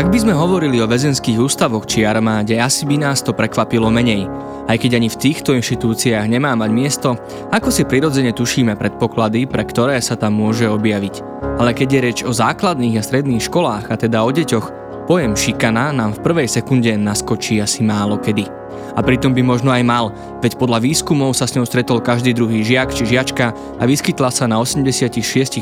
[0.00, 4.24] Ak by sme hovorili o väzenských ústavoch či armáde, asi by nás to prekvapilo menej.
[4.64, 7.20] Aj keď ani v týchto inštitúciách nemá mať miesto,
[7.52, 11.44] ako si prirodzene tušíme predpoklady, pre ktoré sa tam môže objaviť.
[11.60, 14.72] Ale keď je reč o základných a stredných školách, a teda o deťoch,
[15.04, 18.48] pojem šikana nám v prvej sekunde naskočí asi málo kedy.
[18.96, 22.64] A pritom by možno aj mal, veď podľa výskumov sa s ňou stretol každý druhý
[22.64, 25.60] žiak či žiačka a vyskytla sa na 86%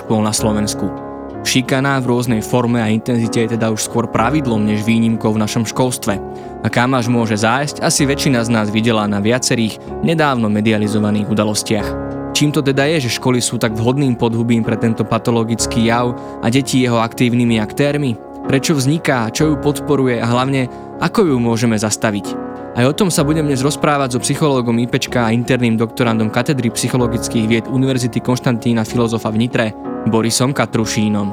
[0.00, 1.05] škôl na Slovensku.
[1.46, 5.62] Šikana v rôznej forme a intenzite je teda už skôr pravidlom než výnimkou v našom
[5.62, 6.18] školstve.
[6.60, 11.88] A kam až môže zájsť, asi väčšina z nás videla na viacerých nedávno medializovaných udalostiach.
[12.34, 16.50] Čím to teda je, že školy sú tak vhodným podhubím pre tento patologický jav a
[16.50, 18.18] deti jeho aktívnymi aktérmi?
[18.50, 20.66] Prečo vzniká, čo ju podporuje a hlavne,
[20.98, 22.55] ako ju môžeme zastaviť?
[22.76, 27.48] Aj o tom sa budem dnes rozprávať so psychológom IPčka a interným doktorandom katedry psychologických
[27.48, 29.66] vied Univerzity Konštantína Filozofa v Nitre,
[30.12, 31.28] Borisom Katrušínom.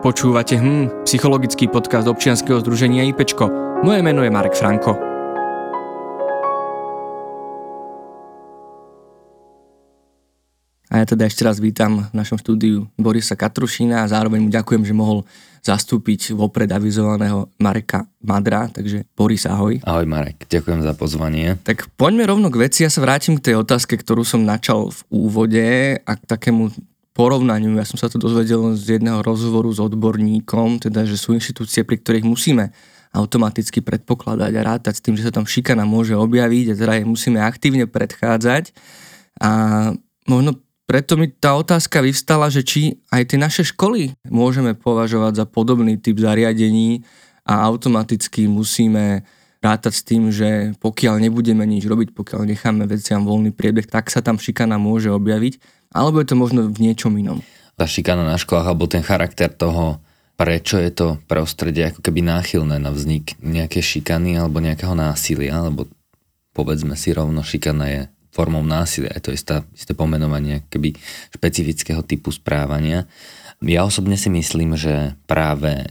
[0.00, 3.44] Počúvate hm, psychologický podcast občianskeho združenia IPčko.
[3.84, 4.96] Moje meno je Marek Franko.
[10.88, 14.88] A ja teda ešte raz vítam v našom štúdiu Borisa Katrušína a zároveň mu ďakujem,
[14.88, 15.28] že mohol
[15.64, 19.80] zastúpiť vopred avizovaného Mareka Madra, takže Boris, ahoj.
[19.80, 21.56] Ahoj Marek, ďakujem za pozvanie.
[21.64, 25.00] Tak poďme rovno k veci, ja sa vrátim k tej otázke, ktorú som načal v
[25.08, 25.66] úvode
[26.04, 26.68] a k takému
[27.16, 31.86] porovnaniu, ja som sa to dozvedel z jedného rozhovoru s odborníkom, teda že sú inštitúcie,
[31.86, 32.74] pri ktorých musíme
[33.14, 37.06] automaticky predpokladať a rátať s tým, že sa tam šikana môže objaviť a teda jej
[37.06, 38.74] musíme aktívne predchádzať.
[39.38, 39.50] A
[40.26, 45.46] možno preto mi tá otázka vyvstala, že či aj tie naše školy môžeme považovať za
[45.48, 47.04] podobný typ zariadení
[47.44, 49.24] a automaticky musíme
[49.64, 54.20] rátať s tým, že pokiaľ nebudeme nič robiť, pokiaľ necháme veciam voľný priebeh, tak sa
[54.20, 57.38] tam šikana môže objaviť alebo je to možno v niečom inom?
[57.78, 60.02] Tá šikana na školách, alebo ten charakter toho,
[60.34, 65.86] prečo je to prostredie ako keby náchylné na vznik nejaké šikany alebo nejakého násilia, alebo
[66.50, 68.00] povedzme si rovno, šikana je
[68.34, 70.98] formou násilia, je to istá, isté pomenovanie keby
[71.30, 73.06] špecifického typu správania.
[73.62, 75.86] Ja osobne si myslím, že práve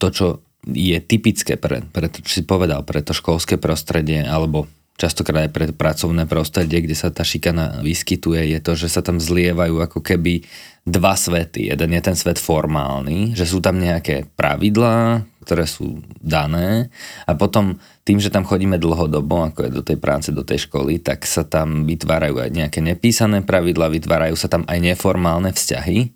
[0.00, 0.26] to, čo
[0.64, 4.64] je typické pre, pre to, čo si povedal, pre to školské prostredie, alebo
[5.00, 9.18] častokrát aj pre pracovné prostredie, kde sa tá šikana vyskytuje, je to, že sa tam
[9.18, 10.44] zlievajú ako keby
[10.82, 11.70] dva svety.
[11.70, 16.90] Jeden je ten svet formálny, že sú tam nejaké pravidlá, ktoré sú dané
[17.26, 21.02] a potom tým, že tam chodíme dlhodobo, ako je do tej práce, do tej školy,
[21.02, 26.14] tak sa tam vytvárajú aj nejaké nepísané pravidlá, vytvárajú sa tam aj neformálne vzťahy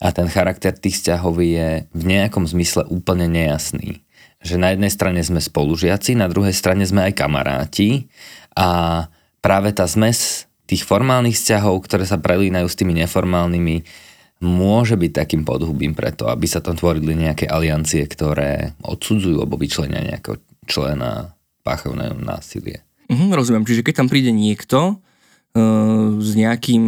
[0.00, 4.00] a ten charakter tých vzťahov je v nejakom zmysle úplne nejasný
[4.42, 8.10] že na jednej strane sme spolužiaci, na druhej strane sme aj kamaráti
[8.58, 9.06] a
[9.38, 13.76] práve tá zmes tých formálnych vzťahov, ktoré sa prelínajú s tými neformálnymi,
[14.42, 20.02] môže byť takým podhubím preto, aby sa tam tvorili nejaké aliancie, ktoré odsudzujú alebo vyčlenia
[20.02, 22.82] nejakého člena páchajú násilie.
[23.06, 26.82] Mhm, rozumiem, čiže keď tam príde niekto, uh, s nejakým,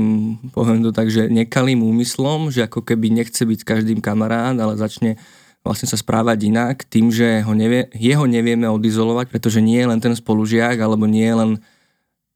[0.50, 5.20] poviem to tak, že nekalým úmyslom, že ako keby nechce byť každým kamarát, ale začne
[5.64, 9.98] vlastne sa správať inak tým, že ho nevie, jeho nevieme odizolovať, pretože nie je len
[9.98, 11.52] ten spolužiak alebo nie je len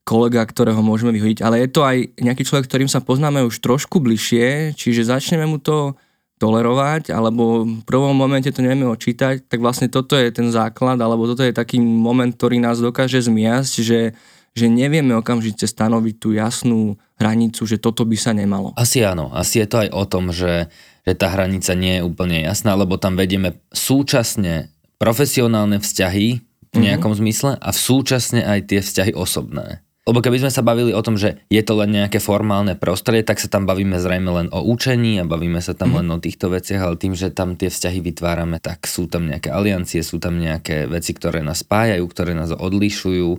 [0.01, 4.01] kolega, ktorého môžeme vyhodiť, ale je to aj nejaký človek, ktorým sa poznáme už trošku
[4.01, 5.93] bližšie, čiže začneme mu to
[6.41, 11.29] tolerovať, alebo v prvom momente to nevieme očítať, tak vlastne toto je ten základ, alebo
[11.29, 14.17] toto je taký moment, ktorý nás dokáže zmiasť, že,
[14.55, 18.71] že nevieme okamžite stanoviť tú jasnú hranicu, že toto by sa nemalo.
[18.79, 20.71] Asi áno, asi je to aj o tom, že
[21.09, 24.69] že tá hranica nie je úplne jasná, lebo tam vedieme súčasne
[25.01, 26.27] profesionálne vzťahy
[26.69, 26.83] v mhm.
[26.85, 27.25] nejakom mm-hmm.
[27.25, 29.81] zmysle a v súčasne aj tie vzťahy osobné.
[30.05, 33.37] Lebo keby sme sa bavili o tom, že je to len nejaké formálne prostredie, tak
[33.37, 35.97] sa tam bavíme zrejme len o učení a bavíme sa tam mm.
[36.01, 39.53] len o týchto veciach, ale tým, že tam tie vzťahy vytvárame, tak sú tam nejaké
[39.53, 43.37] aliancie, sú tam nejaké veci, ktoré nás spájajú, ktoré nás odlišujú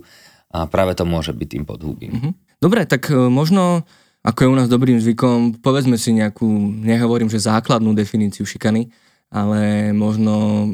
[0.55, 2.11] a práve to môže byť tým podhubím.
[2.15, 2.33] Mm-hmm.
[2.63, 3.83] Dobre, tak e, možno
[4.21, 6.45] ako je u nás dobrým zvykom, povedzme si nejakú,
[6.85, 8.93] nehovorím, že základnú definíciu šikany,
[9.33, 10.67] ale možno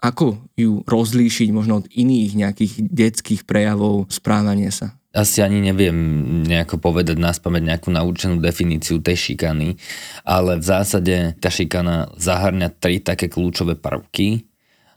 [0.00, 4.96] ako ju rozlíšiť možno od iných nejakých detských prejavov správania sa?
[5.16, 5.96] Asi ani neviem
[6.44, 9.80] nejako povedať nás pamäť nejakú naučenú definíciu tej šikany,
[10.28, 14.44] ale v zásade tá šikana zahrňa tri také kľúčové prvky.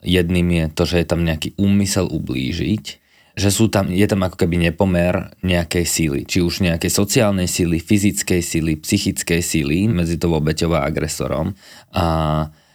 [0.04, 2.86] Jedným je to, že je tam nejaký úmysel ublížiť,
[3.40, 7.80] že sú tam, je tam ako keby nepomer nejakej síly, či už nejakej sociálnej síly,
[7.80, 11.56] fyzickej síly, psychickej síly medzi tou obeťou a agresorom.
[11.96, 12.06] A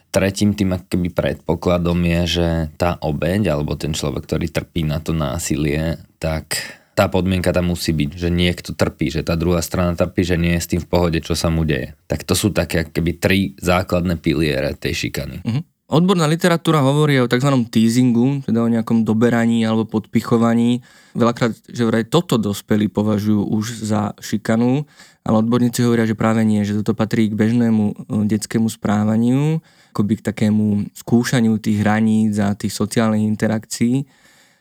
[0.09, 2.49] tretím tým ako keby predpokladom je, že
[2.81, 6.57] tá obeť alebo ten človek, ktorý trpí na to násilie, tak
[6.95, 10.55] tá podmienka tam musí byť, že niekto trpí, že tá druhá strana trpí, že nie
[10.57, 11.99] je s tým v pohode, čo sa mu deje.
[12.07, 15.43] Tak to sú také keby tri základné piliere tej šikany.
[15.43, 15.67] Uh-huh.
[15.85, 17.69] Odborná literatúra hovorí o tzv.
[17.69, 20.81] teasingu, teda o nejakom doberaní alebo podpichovaní.
[21.13, 24.89] Veľakrát, že vraj toto dospelí považujú už za šikanu,
[25.29, 27.95] ale odborníci hovoria, že práve nie, že toto patrí k bežnému e,
[28.25, 29.61] detskému správaniu,
[29.93, 34.09] akoby k takému skúšaniu tých hraníc a tých sociálnych interakcií.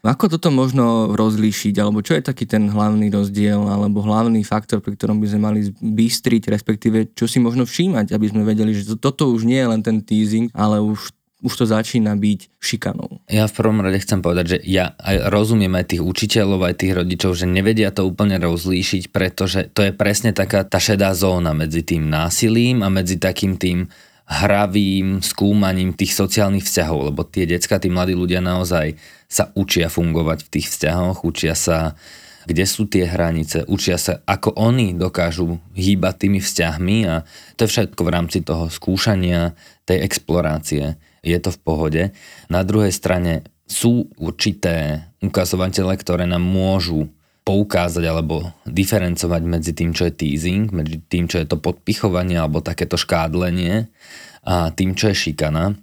[0.04, 5.00] Ako toto možno rozlíšiť, alebo čo je taký ten hlavný rozdiel, alebo hlavný faktor, pri
[5.00, 9.32] ktorom by sme mali bystriť, respektíve čo si možno všímať, aby sme vedeli, že toto
[9.32, 13.20] už nie je len ten teasing, ale už už to začína byť šikanou.
[13.28, 16.96] Ja v prvom rade chcem povedať, že ja aj rozumiem aj tých učiteľov, aj tých
[16.96, 21.84] rodičov, že nevedia to úplne rozlíšiť, pretože to je presne taká tá šedá zóna medzi
[21.84, 23.92] tým násilím a medzi takým tým
[24.24, 28.96] hravým skúmaním tých sociálnych vzťahov, lebo tie decka, tí mladí ľudia naozaj
[29.28, 32.00] sa učia fungovať v tých vzťahoch, učia sa,
[32.48, 37.28] kde sú tie hranice, učia sa, ako oni dokážu hýbať tými vzťahmi a
[37.60, 40.96] to je všetko v rámci toho skúšania, tej explorácie.
[41.24, 42.04] Je to v pohode.
[42.48, 47.12] Na druhej strane sú určité ukazovatele, ktoré nám môžu
[47.44, 52.64] poukázať alebo diferencovať medzi tým, čo je teasing, medzi tým, čo je to podpichovanie alebo
[52.64, 53.92] takéto škádlenie
[54.48, 55.76] a tým, čo je šikana.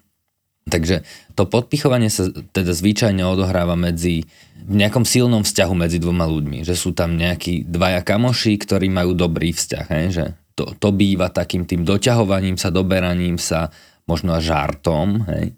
[0.69, 1.03] Takže
[1.37, 4.29] to podpichovanie sa teda zvyčajne odohráva medzi
[4.61, 9.17] v nejakom silnom vzťahu medzi dvoma ľuďmi, že sú tam nejakí dvaja kamoši, ktorí majú
[9.17, 10.07] dobrý vzťah, hej?
[10.13, 10.25] že
[10.55, 13.73] to, to býva takým tým doťahovaním sa, doberaním sa,
[14.05, 15.25] možno až žartom.
[15.33, 15.57] Hej?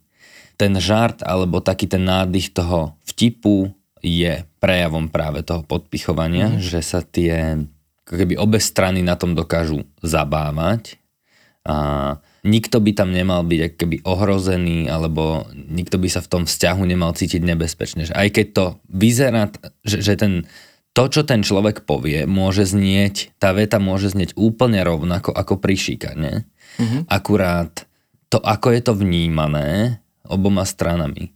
[0.55, 6.59] Ten žart alebo taký ten nádych toho vtipu, je prejavom práve toho podpichovania, mm.
[6.59, 7.63] že sa tie
[8.03, 10.99] keby obe strany na tom dokážu zabávať
[11.63, 16.83] a nikto by tam nemal byť keby ohrozený alebo nikto by sa v tom vzťahu
[16.83, 18.11] nemal cítiť nebezpečne.
[18.11, 19.43] Že aj keď to vyzerá,
[19.87, 20.51] že, že ten,
[20.93, 25.79] to, čo ten človek povie, môže znieť, tá veta môže znieť úplne rovnako ako pri
[25.79, 26.33] šikane.
[26.83, 27.03] Mm-hmm.
[27.07, 27.87] Akurát
[28.27, 31.31] to, ako je to vnímané oboma stranami,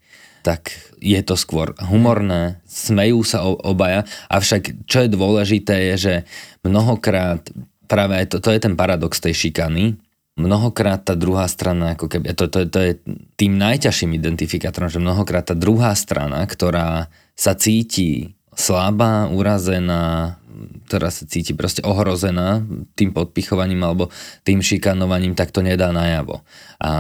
[0.46, 0.70] tak
[1.02, 6.14] je to skôr humorné, smejú sa obaja, avšak čo je dôležité je, že
[6.62, 7.42] mnohokrát,
[7.90, 9.98] práve to, to je ten paradox tej šikany,
[10.38, 12.92] mnohokrát tá druhá strana, ako keby, to, to, to je
[13.34, 20.38] tým najťažším identifikátorom, že mnohokrát tá druhá strana, ktorá sa cíti slabá, urazená,
[20.86, 22.62] ktorá sa cíti proste ohrozená
[22.94, 24.14] tým podpichovaním alebo
[24.46, 26.40] tým šikanovaním, tak to nedá najavo.
[26.80, 26.90] A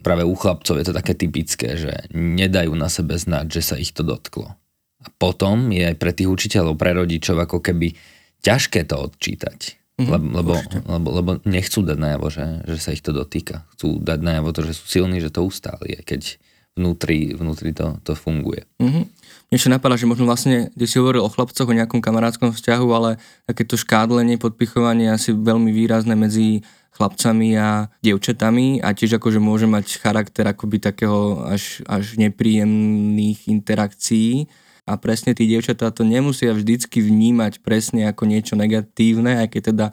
[0.00, 3.92] práve u chlapcov je to také typické, že nedajú na sebe znať, že sa ich
[3.94, 4.56] to dotklo.
[5.00, 7.96] A potom je aj pre tých učiteľov, pre rodičov ako keby
[8.44, 9.80] ťažké to odčítať.
[10.00, 10.52] Mm-hmm, lebo, lebo,
[10.88, 13.68] lebo, lebo nechcú dať najavo, že, že sa ich to dotýka.
[13.76, 16.40] Chcú dať najavo to, že sú silní, že to ustáli, keď
[16.72, 18.64] vnútri, vnútri to, to funguje.
[18.80, 19.04] Mm-hmm.
[19.50, 23.10] Mne napadá, že možno vlastne, kde si hovoril o chlapcoch, o nejakom kamarátskom vzťahu, ale
[23.50, 26.62] takéto škádlenie, podpichovanie je asi veľmi výrazné medzi
[27.00, 34.52] chlapcami a dievčatami a tiež akože môže mať charakter akoby takého až, až nepríjemných interakcií
[34.84, 39.86] a presne tí dievčatá to nemusia vždycky vnímať presne ako niečo negatívne, aj keď teda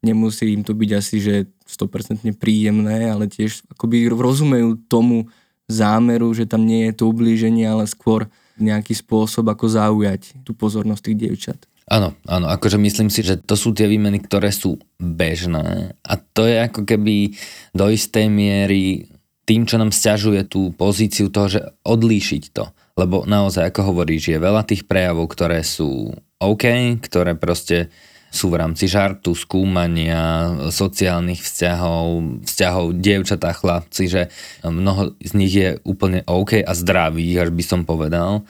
[0.00, 1.34] nemusí im to byť asi, že
[1.68, 5.28] 100% príjemné, ale tiež akoby rozumejú tomu
[5.68, 11.12] zámeru, že tam nie je to ublíženie, ale skôr nejaký spôsob, ako zaujať tú pozornosť
[11.12, 11.60] tých dievčat.
[11.84, 16.48] Áno, áno, akože myslím si, že to sú tie výmeny, ktoré sú bežné a to
[16.48, 17.36] je ako keby
[17.76, 19.12] do istej miery
[19.44, 22.72] tým, čo nám stiažuje tú pozíciu toho, že odlíšiť to.
[22.96, 27.92] Lebo naozaj, ako hovoríš, je veľa tých prejavov, ktoré sú OK, ktoré proste
[28.34, 34.22] sú v rámci žartu, skúmania, sociálnych vzťahov, vzťahov dievčatá, chlapci, že
[34.66, 38.42] mnoho z nich je úplne OK a zdravých, až by som povedal.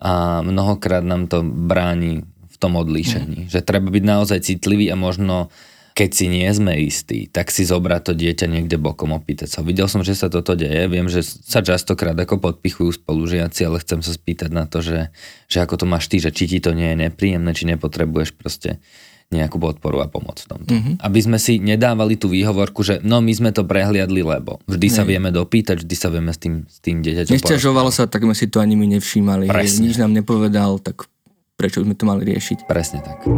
[0.00, 2.24] A mnohokrát nám to bráni
[2.60, 3.46] tom odlíšení.
[3.46, 3.48] Mm.
[3.48, 5.48] Že treba byť naozaj citlivý a možno
[5.90, 9.60] keď si nie sme istí, tak si zobrať to dieťa niekde bokom, opýtať sa.
[9.60, 14.00] Videl som, že sa toto deje, viem, že sa častokrát ako podpichujú spolužiaci, ale chcem
[14.00, 15.12] sa spýtať na to, že,
[15.50, 18.80] že ako to máš ty, že či ti to nie je nepríjemné, či nepotrebuješ proste
[19.30, 20.72] nejakú podporu a pomoc v tomto.
[20.74, 20.94] Mm-hmm.
[21.06, 24.96] Aby sme si nedávali tú výhovorku, že no my sme to prehliadli, lebo vždy Nej.
[24.96, 28.34] sa vieme dopýtať, vždy sa vieme s tým, s tým dieťaťom Nesťažovalo sa, tak sme
[28.34, 29.46] si to ani my nevšímali.
[29.46, 29.86] Presne.
[29.86, 31.06] Nič nám nepovedal, tak
[31.60, 32.64] prečo sme to mali riešiť.
[32.64, 33.28] Presne tak.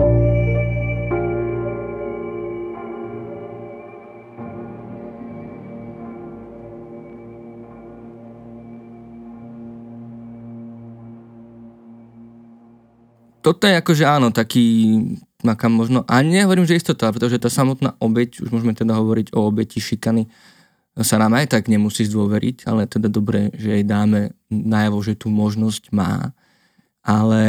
[13.43, 15.03] Toto je akože áno, taký,
[15.43, 19.51] makam možno, a nehovorím, že istota, pretože tá samotná obeť, už môžeme teda hovoriť o
[19.51, 20.31] obeti šikany,
[20.95, 25.27] sa nám aj tak nemusí zdôveriť, ale teda dobre, že jej dáme najavo, že tú
[25.27, 26.31] možnosť má.
[27.03, 27.43] Ale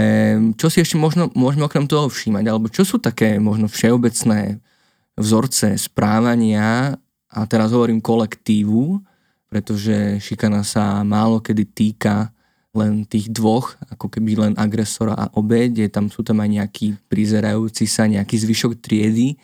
[0.57, 4.57] čo si ešte možno môžeme okrem toho všímať, alebo čo sú také možno všeobecné
[5.13, 6.97] vzorce správania,
[7.33, 9.01] a teraz hovorím kolektívu,
[9.49, 12.29] pretože šikana sa málo kedy týka
[12.73, 16.97] len tých dvoch, ako keby len agresora a obeď, je tam, sú tam aj nejaký
[17.05, 19.37] prizerajúci sa, nejaký zvyšok triedy.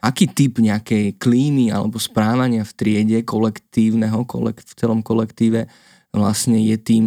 [0.00, 5.68] Aký typ nejakej klímy alebo správania v triede kolektívneho, kolek, v celom kolektíve
[6.10, 7.06] vlastne je tým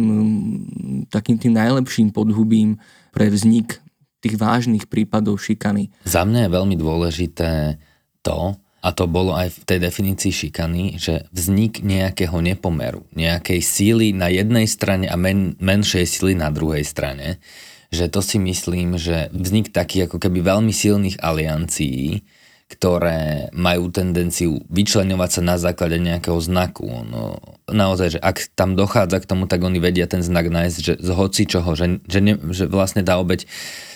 [1.12, 2.80] takým tým najlepším podhubím
[3.12, 3.80] pre vznik
[4.24, 5.92] tých vážnych prípadov šikany.
[6.08, 7.76] Za mňa je veľmi dôležité
[8.24, 14.12] to, a to bolo aj v tej definícii šikany, že vznik nejakého nepomeru, nejakej síly
[14.12, 17.40] na jednej strane a men, menšej síly na druhej strane,
[17.88, 22.24] že to si myslím, že vznik takých ako keby veľmi silných aliancií,
[22.64, 26.88] ktoré majú tendenciu vyčleňovať sa na základe nejakého znaku.
[27.04, 27.36] No,
[27.68, 31.10] naozaj, že ak tam dochádza k tomu, tak oni vedia ten znak nájsť, že z
[31.12, 33.44] hoci čoho, že, že, ne, že vlastne tá obeď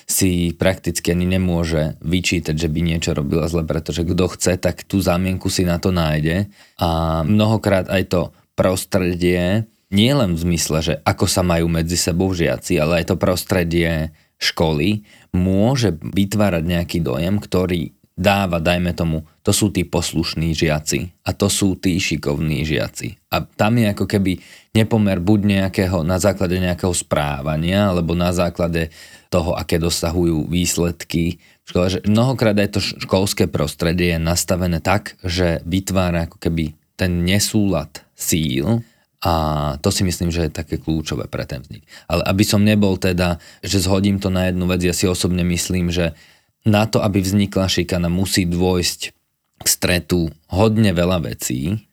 [0.08, 5.00] si prakticky ani nemôže vyčítať, že by niečo robila zle, pretože kto chce, tak tú
[5.04, 6.48] zámienku si na to nájde.
[6.80, 8.20] A mnohokrát aj to
[8.56, 13.16] prostredie, nie len v zmysle, že ako sa majú medzi sebou žiaci, ale aj to
[13.20, 15.02] prostredie školy
[15.34, 21.46] môže vytvárať nejaký dojem, ktorý dáva, dajme tomu, to sú tí poslušní žiaci a to
[21.46, 23.14] sú tí šikovní žiaci.
[23.30, 24.42] A tam je ako keby
[24.74, 28.90] nepomer buď nejakého, na základe nejakého správania, alebo na základe
[29.30, 31.86] toho, aké dosahujú výsledky v škole.
[31.94, 38.02] Že mnohokrát aj to školské prostredie je nastavené tak, že vytvára ako keby ten nesúlad
[38.18, 38.82] síl
[39.18, 39.34] a
[39.82, 41.82] to si myslím, že je také kľúčové pre ten vznik.
[42.06, 45.90] Ale aby som nebol teda, že zhodím to na jednu vec, ja si osobne myslím,
[45.90, 46.14] že
[46.68, 49.00] na to, aby vznikla šikana, musí dôjsť
[49.58, 51.88] k stretu hodne veľa vecí,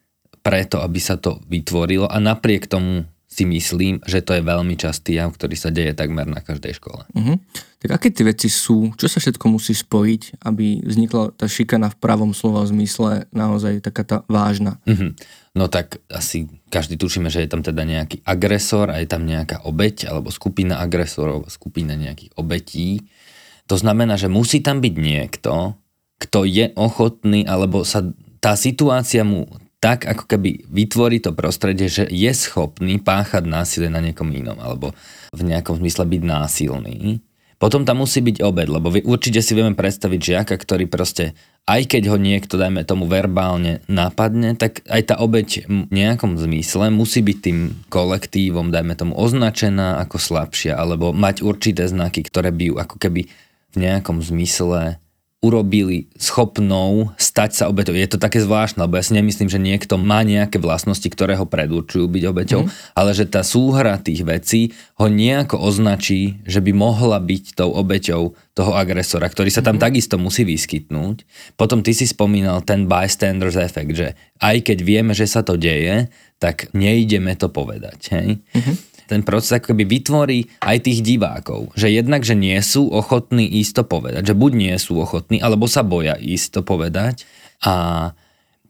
[0.45, 5.19] preto aby sa to vytvorilo a napriek tomu si myslím, že to je veľmi častý
[5.19, 7.03] jav, ktorý sa deje takmer na každej škole.
[7.11, 7.35] Uh-huh.
[7.83, 8.95] Tak aké tie veci sú?
[8.95, 14.07] Čo sa všetko musí spojiť, aby vznikla tá šikana v pravom slova zmysle naozaj taká
[14.07, 14.79] tá vážna?
[14.87, 15.11] Uh-huh.
[15.51, 19.67] No tak asi každý tušíme, že je tam teda nejaký agresor a je tam nejaká
[19.67, 23.03] obeť alebo skupina agresorov, skupina nejakých obetí
[23.65, 25.73] to znamená, že musí tam byť niekto,
[26.21, 28.05] kto je ochotný, alebo sa
[28.39, 29.49] tá situácia mu
[29.85, 34.97] tak ako keby vytvorí to prostredie, že je schopný páchať násilie na niekom inom, alebo
[35.29, 37.21] v nejakom zmysle byť násilný.
[37.55, 41.37] Potom tam musí byť obed, lebo určite si vieme predstaviť žiaka, ktorý proste,
[41.69, 46.91] aj keď ho niekto, dajme tomu, verbálne napadne, tak aj tá obeď v nejakom zmysle
[46.91, 52.63] musí byť tým kolektívom, dajme tomu, označená ako slabšia, alebo mať určité znaky, ktoré by
[52.69, 53.21] ju ako keby
[53.75, 55.03] v nejakom zmysle
[55.45, 57.93] urobili schopnou stať sa obeťou.
[57.93, 61.45] Je to také zvláštne, lebo ja si nemyslím, že niekto má nejaké vlastnosti, ktoré ho
[61.45, 62.69] predurčujú byť obeťou, mm.
[62.97, 68.33] ale že tá súhra tých vecí ho nejako označí, že by mohla byť tou obeťou
[68.57, 69.83] toho agresora, ktorý sa tam mm.
[69.85, 71.21] takisto musí vyskytnúť.
[71.53, 76.09] Potom ty si spomínal ten bystanders effect, že aj keď vieme, že sa to deje,
[76.41, 77.99] tak nejdeme to povedať.
[78.09, 78.41] Hej?
[78.41, 81.73] Mm-hmm ten proces akoby vytvorí aj tých divákov.
[81.77, 84.33] Že jednak, že nie sú ochotní ísť to povedať.
[84.33, 87.23] Že buď nie sú ochotní, alebo sa boja ísť to povedať.
[87.61, 88.11] A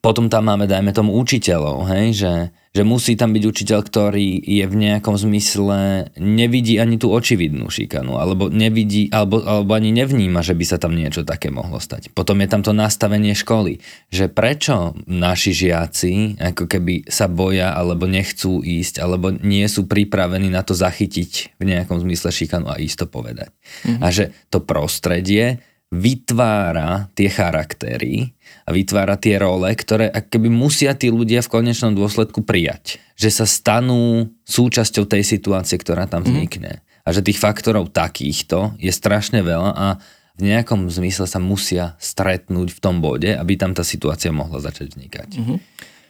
[0.05, 2.33] potom tam máme, dajme tomu, učiteľov, hej, že,
[2.77, 8.21] že musí tam byť učiteľ, ktorý je v nejakom zmysle, nevidí ani tú očividnú šikanu,
[8.21, 12.13] alebo nevidí, alebo, alebo ani nevníma, že by sa tam niečo také mohlo stať.
[12.13, 13.81] Potom je tam to nastavenie školy,
[14.13, 20.53] že prečo naši žiaci ako keby sa boja, alebo nechcú ísť, alebo nie sú pripravení
[20.53, 23.49] na to zachytiť v nejakom zmysle šikanu a ísť to povedať.
[23.89, 24.05] Mm-hmm.
[24.05, 28.35] A že to prostredie vytvára tie charaktery
[28.67, 32.99] a vytvára tie role, ktoré keby musia tí ľudia v konečnom dôsledku prijať.
[33.15, 36.27] Že sa stanú súčasťou tej situácie, ktorá tam mhm.
[36.27, 36.71] vznikne.
[36.79, 36.83] Mm.
[37.05, 39.87] A že tých faktorov takýchto je strašne veľa a
[40.35, 44.91] v nejakom zmysle sa musia stretnúť v tom bode, aby tam tá situácia mohla začať
[44.91, 45.29] vznikať.
[45.31, 45.57] Mm-hmm.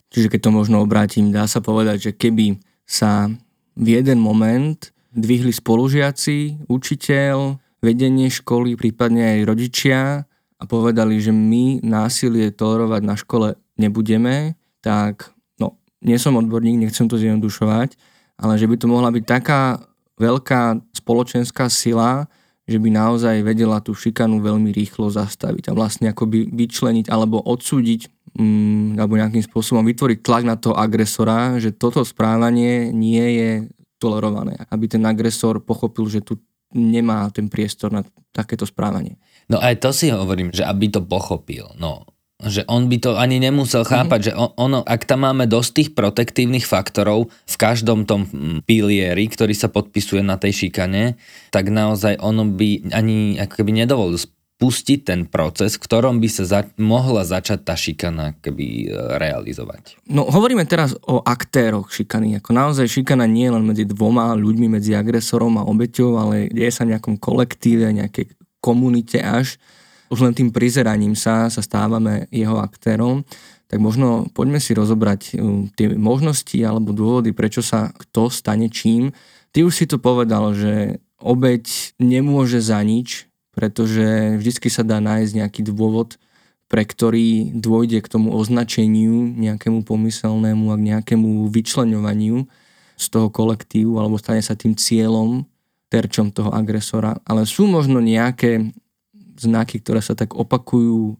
[0.10, 2.58] Čiže keď to možno obrátim, dá sa povedať, že keby
[2.90, 3.30] sa
[3.78, 10.26] v jeden moment dvihli spolužiaci, učiteľ, vedenie školy, prípadne aj rodičia
[10.58, 15.30] a povedali, že my násilie tolerovať na škole nebudeme, tak
[15.62, 17.94] no, nie som odborník, nechcem to zjednodušovať,
[18.42, 19.80] ale že by to mohla byť taká
[20.18, 22.26] veľká spoločenská sila,
[22.66, 28.34] že by naozaj vedela tú šikanu veľmi rýchlo zastaviť a vlastne akoby vyčleniť alebo odsúdiť
[28.34, 33.52] mm, alebo nejakým spôsobom vytvoriť tlak na toho agresora, že toto správanie nie je
[34.02, 34.58] tolerované.
[34.74, 36.42] Aby ten agresor pochopil, že tu
[36.76, 38.04] nemá ten priestor na
[38.36, 39.16] takéto správanie.
[39.48, 41.72] No aj to si hovorím, že aby to pochopil.
[41.80, 42.04] No,
[42.44, 43.90] že on by to ani nemusel mhm.
[43.90, 44.44] chápať, mm-hmm.
[44.44, 48.28] že ono, ak tam máme dosť tých protektívnych faktorov v každom tom
[48.68, 51.16] pilieri, ktorý sa podpisuje na tej šikane,
[51.50, 54.20] tak naozaj ono by ani ako keby nedovolil
[54.66, 60.02] spustiť ten proces, v ktorom by sa za- mohla začať tá šikana keby e, realizovať.
[60.10, 62.42] No hovoríme teraz o aktéroch šikany.
[62.42, 66.74] Ako naozaj šikana nie je len medzi dvoma ľuďmi, medzi agresorom a obeťou, ale deje
[66.74, 69.62] sa v nejakom kolektíve, nejakej komunite až.
[70.10, 73.22] Už len tým prizeraním sa, sa stávame jeho aktérom.
[73.70, 79.14] Tak možno poďme si rozobrať e, tie možnosti alebo dôvody, prečo sa kto stane čím.
[79.54, 85.32] Ty už si to povedal, že obeď nemôže za nič, pretože vždy sa dá nájsť
[85.40, 86.20] nejaký dôvod,
[86.68, 92.44] pre ktorý dôjde k tomu označeniu, nejakému pomyselnému a k nejakému vyčleňovaniu
[93.00, 95.48] z toho kolektívu alebo stane sa tým cieľom,
[95.88, 97.16] terčom toho agresora.
[97.24, 98.76] Ale sú možno nejaké
[99.40, 101.16] znaky, ktoré sa tak opakujú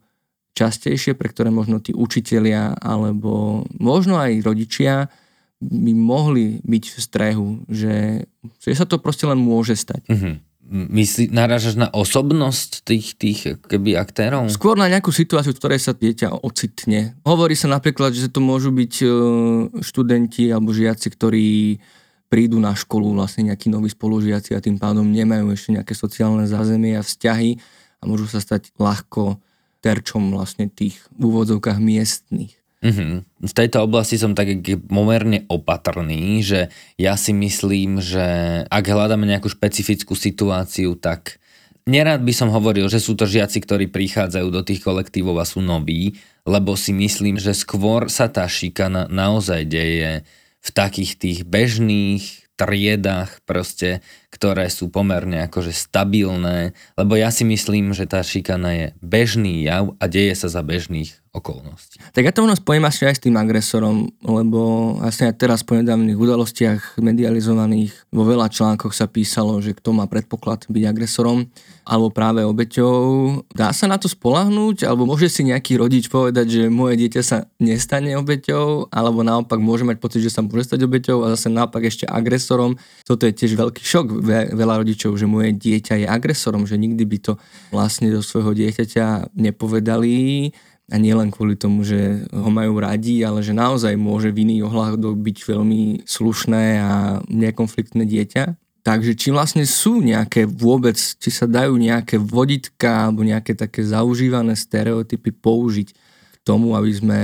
[0.56, 5.12] častejšie, pre ktoré možno tí učitelia alebo možno aj rodičia
[5.60, 8.28] by mohli byť v strehu, že,
[8.60, 10.04] že sa to proste len môže stať.
[10.08, 10.36] Mm-hmm.
[10.66, 14.50] Myslí, narážaš na osobnosť tých, tých keby aktérov?
[14.50, 17.14] Skôr na nejakú situáciu, v ktorej sa dieťa ocitne.
[17.22, 19.08] Hovorí sa napríklad, že to môžu byť e,
[19.86, 21.78] študenti alebo žiaci, ktorí
[22.34, 26.98] prídu na školu vlastne nejakí noví spolužiaci a tým pádom nemajú ešte nejaké sociálne zázemie
[26.98, 27.62] a vzťahy
[28.02, 29.38] a môžu sa stať ľahko
[29.86, 32.58] terčom vlastne tých úvodzovkách miestných.
[32.86, 33.14] Mm-hmm.
[33.50, 36.70] V tejto oblasti som tak pomerne opatrný, že
[37.02, 38.22] ja si myslím, že
[38.70, 41.42] ak hľadáme nejakú špecifickú situáciu, tak
[41.90, 45.66] nerád by som hovoril, že sú to žiaci, ktorí prichádzajú do tých kolektívov a sú
[45.66, 50.22] noví, lebo si myslím, že skôr sa tá šikana naozaj deje
[50.62, 57.96] v takých tých bežných triedách proste, ktoré sú pomerne akože stabilné, lebo ja si myslím,
[57.96, 62.04] že tá šikana je bežný jav a deje sa za bežných okolností.
[62.12, 65.76] Tak ja to ono spojím asi aj s tým agresorom, lebo vlastne aj teraz po
[65.76, 71.48] nedávnych udalostiach medializovaných vo veľa článkoch sa písalo, že kto má predpoklad byť agresorom
[71.86, 73.46] alebo práve obeťou.
[73.54, 77.46] Dá sa na to spolahnúť, alebo môže si nejaký rodič povedať, že moje dieťa sa
[77.62, 81.86] nestane obeťou, alebo naopak môže mať pocit, že sa môže stať obeťou a zase naopak
[81.86, 82.76] ešte agresorom.
[83.06, 84.26] Toto je tiež veľký šok
[84.58, 87.34] veľa rodičov, že moje dieťa je agresorom, že nikdy by to
[87.70, 90.50] vlastne do svojho dieťaťa nepovedali
[90.86, 94.66] a nie len kvôli tomu, že ho majú radi, ale že naozaj môže v iných
[94.70, 96.92] ohľadoch byť veľmi slušné a
[97.26, 98.65] nekonfliktné dieťa.
[98.86, 104.54] Takže či vlastne sú nejaké vôbec, či sa dajú nejaké voditka alebo nejaké také zaužívané
[104.54, 107.22] stereotypy použiť k tomu, aby sme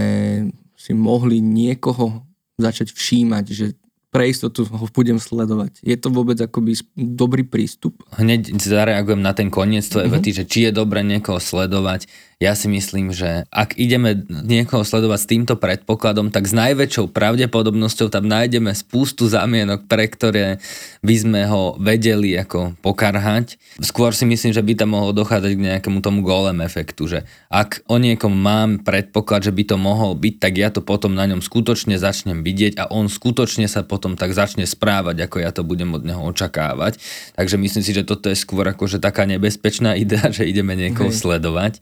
[0.74, 2.26] si mohli niekoho
[2.58, 3.78] začať všímať, že
[4.10, 5.86] pre istotu ho budem sledovať.
[5.86, 8.04] Je to vôbec akoby dobrý prístup?
[8.18, 10.26] Hneď zareagujem na ten koniec tvojej mm-hmm.
[10.26, 12.10] vety, že či je dobre niekoho sledovať.
[12.42, 18.10] Ja si myslím, že ak ideme niekoho sledovať s týmto predpokladom, tak s najväčšou pravdepodobnosťou
[18.10, 20.58] tam nájdeme spústu zamienok, pre ktoré
[21.06, 23.62] by sme ho vedeli ako pokarhať.
[23.78, 27.86] Skôr si myslím, že by tam mohlo dochádzať k nejakému tomu golem efektu, že ak
[27.86, 31.46] o niekom mám predpoklad, že by to mohol byť, tak ja to potom na ňom
[31.46, 35.94] skutočne začnem vidieť a on skutočne sa potom tak začne správať, ako ja to budem
[35.94, 36.98] od neho očakávať.
[37.38, 41.22] Takže myslím si, že toto je skôr akože taká nebezpečná idea, že ideme niekoho okay.
[41.22, 41.78] sledovať.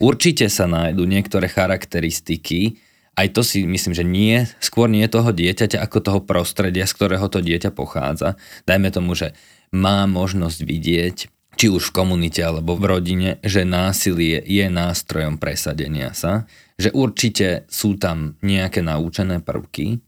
[0.00, 2.80] Určite sa nájdú niektoré charakteristiky,
[3.20, 7.28] aj to si myslím, že nie, skôr nie toho dieťaťa ako toho prostredia, z ktorého
[7.28, 8.40] to dieťa pochádza.
[8.64, 9.36] Dajme tomu, že
[9.76, 11.16] má možnosť vidieť,
[11.60, 16.48] či už v komunite alebo v rodine, že násilie je nástrojom presadenia sa,
[16.80, 20.00] že určite sú tam nejaké naučené prvky,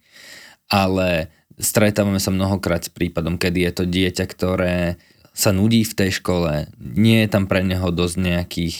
[0.72, 1.28] ale
[1.60, 4.96] stretávame sa mnohokrát s prípadom, kedy je to dieťa, ktoré
[5.36, 8.76] sa nudí v tej škole, nie je tam pre neho dosť nejakých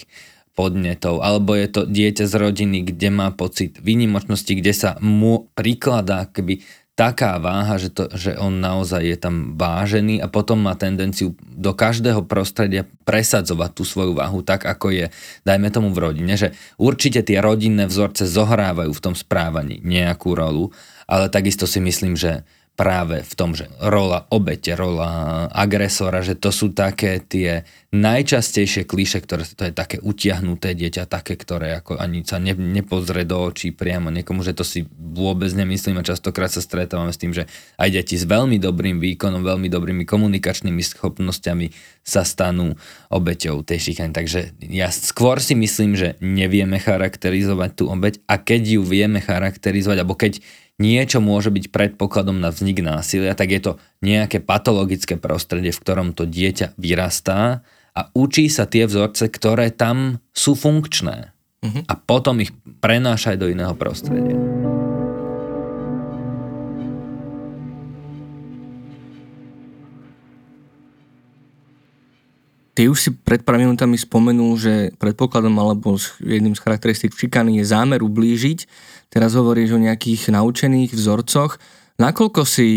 [0.62, 6.30] podnetov, alebo je to dieťa z rodiny, kde má pocit výnimočnosti, kde sa mu prikladá
[6.30, 11.34] keby taká váha, že, to, že on naozaj je tam vážený a potom má tendenciu
[11.40, 15.06] do každého prostredia presadzovať tú svoju váhu tak, ako je,
[15.42, 20.70] dajme tomu v rodine, že určite tie rodinné vzorce zohrávajú v tom správaní nejakú rolu,
[21.08, 26.48] ale takisto si myslím, že práve v tom, že rola obete, rola agresora, že to
[26.48, 32.24] sú také tie najčastejšie klíše, ktoré to je také utiahnuté dieťa, také, ktoré ako ani
[32.24, 36.64] sa ne, nepozrie do očí priamo niekomu, že to si vôbec nemyslím a častokrát sa
[36.64, 37.44] stretávame s tým, že
[37.76, 41.68] aj deti s veľmi dobrým výkonom, veľmi dobrými komunikačnými schopnosťami
[42.00, 42.72] sa stanú
[43.12, 44.16] obeťou tej šikany.
[44.16, 49.96] Takže ja skôr si myslím, že nevieme charakterizovať tú obeť a keď ju vieme charakterizovať,
[50.00, 50.40] alebo keď
[50.82, 56.10] niečo môže byť predpokladom na vznik násilia, tak je to nejaké patologické prostredie, v ktorom
[56.10, 57.62] to dieťa vyrastá
[57.94, 61.30] a učí sa tie vzorce, ktoré tam sú funkčné.
[61.62, 61.86] Uh-huh.
[61.86, 62.50] A potom ich
[62.82, 64.34] prenáša aj do iného prostredia.
[72.72, 77.68] Ty už si pred pár minútami spomenul, že predpokladom alebo jedným z charakteristík šikany je
[77.68, 78.64] zámer ublížiť,
[79.12, 81.60] teraz hovoríš o nejakých naučených vzorcoch,
[82.00, 82.68] Nakoľko si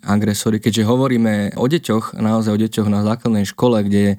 [0.00, 4.16] agresori, keďže hovoríme o deťoch, naozaj o deťoch na základnej škole, kde e,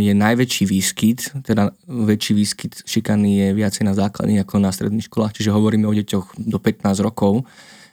[0.00, 5.36] je najväčší výskyt, teda väčší výskyt šikany je viacej na základných ako na stredných školách,
[5.36, 7.44] čiže hovoríme o deťoch do 15 rokov,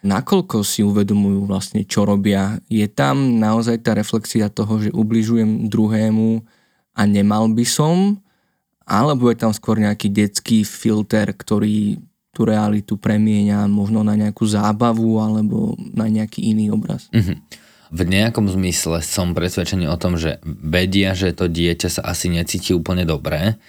[0.08, 2.58] nakoľko si uvedomujú vlastne, čo robia.
[2.72, 6.42] Je tam naozaj tá reflexia toho, že ubližujem druhému
[6.96, 8.24] a nemal by som,
[8.88, 12.00] alebo je tam skôr nejaký detský filter, ktorý
[12.34, 17.06] tú realitu premieňa možno na nejakú zábavu alebo na nejaký iný obraz.
[17.14, 17.38] Mm-hmm.
[17.94, 22.74] V nejakom zmysle som presvedčený o tom, že vedia, že to dieťa sa asi necíti
[22.74, 23.62] úplne dobré,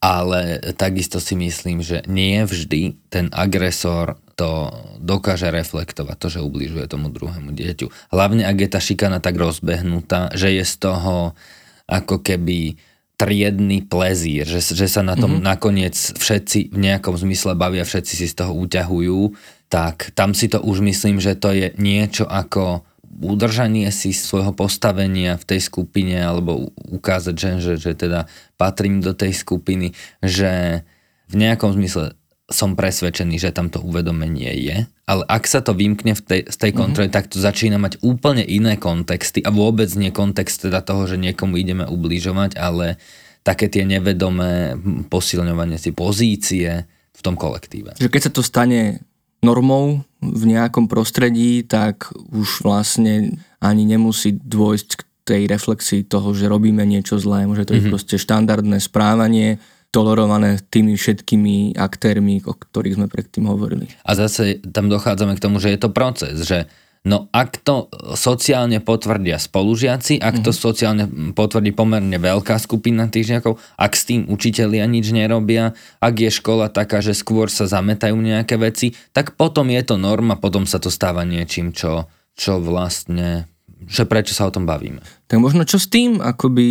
[0.00, 6.88] ale takisto si myslím, že nie vždy ten agresor to dokáže reflektovať, to, že ubližuje
[6.88, 7.92] tomu druhému dieťu.
[8.16, 11.36] Hlavne, ak je tá šikana tak rozbehnutá, že je z toho
[11.84, 12.80] ako keby
[13.16, 15.48] triedny plezír, že, že sa na tom mm-hmm.
[15.48, 19.32] nakoniec všetci v nejakom zmysle bavia, všetci si z toho uťahujú,
[19.72, 22.84] tak tam si to už myslím, že to je niečo ako
[23.16, 28.28] udržanie si svojho postavenia v tej skupine alebo ukázať, že, že, že teda
[28.60, 30.84] patrím do tej skupiny, že
[31.26, 32.12] v nejakom zmysle
[32.46, 34.76] som presvedčený, že tam to uvedomenie je,
[35.10, 36.78] ale ak sa to vymkne v tej, z tej mhm.
[36.78, 37.18] kontroly, mm-hmm.
[37.18, 41.58] tak to začína mať úplne iné kontexty a vôbec nie kontext teda toho, že niekomu
[41.58, 43.02] ideme ubližovať, ale
[43.46, 44.74] také tie nevedomé
[45.06, 47.94] posilňovanie si pozície v tom kolektíve.
[47.98, 49.06] Že keď sa to stane
[49.46, 56.50] normou v nejakom prostredí, tak už vlastne ani nemusí dôjsť k tej reflexii toho, že
[56.50, 57.46] robíme niečo zlé.
[57.46, 57.90] Môže to mm-hmm.
[57.90, 59.62] proste štandardné správanie,
[59.96, 63.88] tolerované tými všetkými aktérmi, o ktorých sme predtým hovorili.
[64.04, 66.68] A zase tam dochádzame k tomu, že je to proces, že
[67.06, 67.86] No ak to
[68.18, 70.64] sociálne potvrdia spolužiaci, ak to mm-hmm.
[70.66, 71.04] sociálne
[71.38, 76.66] potvrdí pomerne veľká skupina tých žiakov, ak s tým učitelia nič nerobia, ak je škola
[76.66, 80.90] taká, že skôr sa zametajú nejaké veci, tak potom je to norma, potom sa to
[80.90, 83.46] stáva niečím, čo, čo vlastne,
[83.86, 84.98] že prečo sa o tom bavíme.
[85.30, 86.66] Tak možno čo s tým, akoby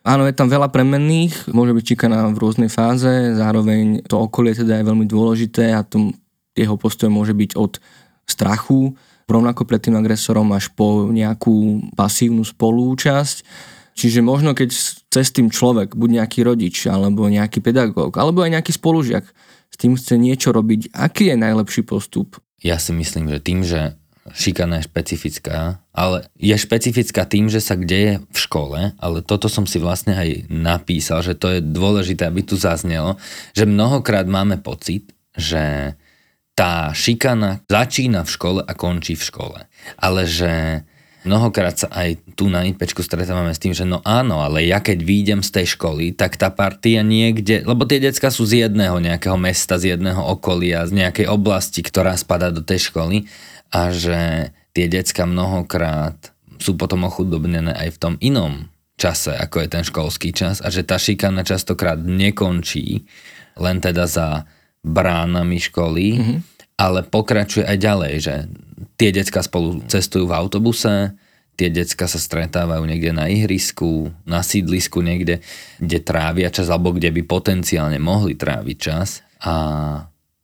[0.00, 4.80] Áno, je tam veľa premenných, môže byť číkaná v rôznej fáze, zároveň to okolie teda
[4.80, 6.16] je veľmi dôležité a tom,
[6.56, 7.76] jeho postoj môže byť od
[8.24, 8.96] strachu,
[9.28, 13.44] rovnako pred tým agresorom až po nejakú pasívnu spolúčasť.
[13.92, 14.72] Čiže možno keď
[15.12, 19.28] cez tým človek, buď nejaký rodič, alebo nejaký pedagóg, alebo aj nejaký spolužiak
[19.68, 22.40] s tým chce niečo robiť, aký je najlepší postup?
[22.64, 27.74] Ja si myslím, že tým, že šikana je špecifická, ale je špecifická tým, že sa
[27.74, 32.44] deje v škole, ale toto som si vlastne aj napísal, že to je dôležité, aby
[32.44, 33.16] tu zaznelo,
[33.56, 35.96] že mnohokrát máme pocit, že
[36.52, 39.58] tá šikana začína v škole a končí v škole.
[39.96, 40.84] Ale že
[41.24, 44.98] mnohokrát sa aj tu na IPčku stretávame s tým, že no áno, ale ja keď
[45.04, 49.36] výjdem z tej školy, tak tá partia niekde, lebo tie decka sú z jedného nejakého
[49.36, 53.28] mesta, z jedného okolia, z nejakej oblasti, ktorá spadá do tej školy
[53.70, 56.16] a že tie decka mnohokrát
[56.60, 58.68] sú potom ochudobnené aj v tom inom
[59.00, 63.08] čase, ako je ten školský čas a že tá šikana častokrát nekončí
[63.56, 64.44] len teda za
[64.84, 66.38] bránami školy, mm-hmm.
[66.76, 68.34] ale pokračuje aj ďalej, že
[68.96, 71.14] tie decka spolu cestujú v autobuse,
[71.60, 75.44] tie decka sa stretávajú niekde na ihrisku, na sídlisku niekde,
[75.76, 79.54] kde trávia čas, alebo kde by potenciálne mohli tráviť čas a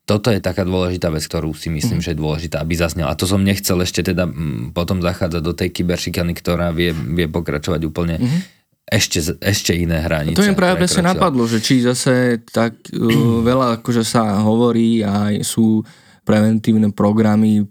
[0.06, 2.04] toto je taká dôležitá vec, ktorú si myslím, mm.
[2.06, 3.10] že je dôležitá, aby zaznela.
[3.10, 4.30] A to som nechcel ešte teda
[4.70, 8.38] potom zachádzať do tej kyberšikany, ktorá vie, vie pokračovať úplne mm.
[8.86, 10.38] ešte, ešte iné hranice.
[10.38, 15.34] To mi práve presne napadlo, že či zase tak uh, veľa akože sa hovorí a
[15.42, 15.82] sú
[16.22, 17.66] preventívne programy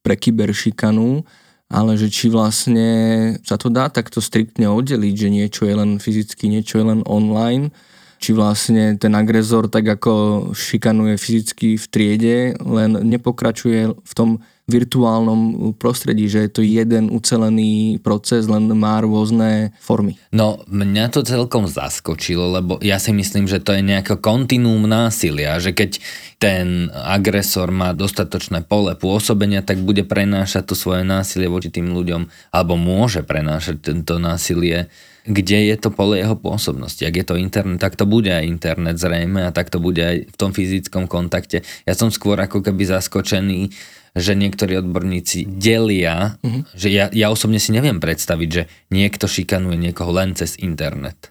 [0.00, 1.24] pre kyberšikanu,
[1.70, 2.88] ale že či vlastne
[3.46, 7.70] sa to dá takto striktne oddeliť, že niečo je len fyzicky, niečo je len online?
[8.20, 10.12] Či vlastne ten agresor tak ako
[10.52, 17.98] šikanuje fyzicky v triede, len nepokračuje v tom virtuálnom prostredí, že je to jeden ucelený
[17.98, 20.14] proces, len má rôzne formy.
[20.30, 25.58] No, mňa to celkom zaskočilo, lebo ja si myslím, že to je nejaké kontinuum násilia,
[25.58, 25.98] že keď
[26.38, 32.54] ten agresor má dostatočné pole pôsobenia, tak bude prenášať to svoje násilie voči tým ľuďom,
[32.54, 34.88] alebo môže prenášať tento násilie
[35.28, 37.04] kde je to pole jeho pôsobnosti.
[37.04, 40.16] Ak je to internet, tak to bude aj internet zrejme a tak to bude aj
[40.32, 41.60] v tom fyzickom kontakte.
[41.84, 43.70] Ja som skôr ako keby zaskočený,
[44.14, 46.62] že niektorí odborníci delia, mm-hmm.
[46.74, 51.30] že ja, ja osobne si neviem predstaviť, že niekto šikanuje niekoho len cez internet.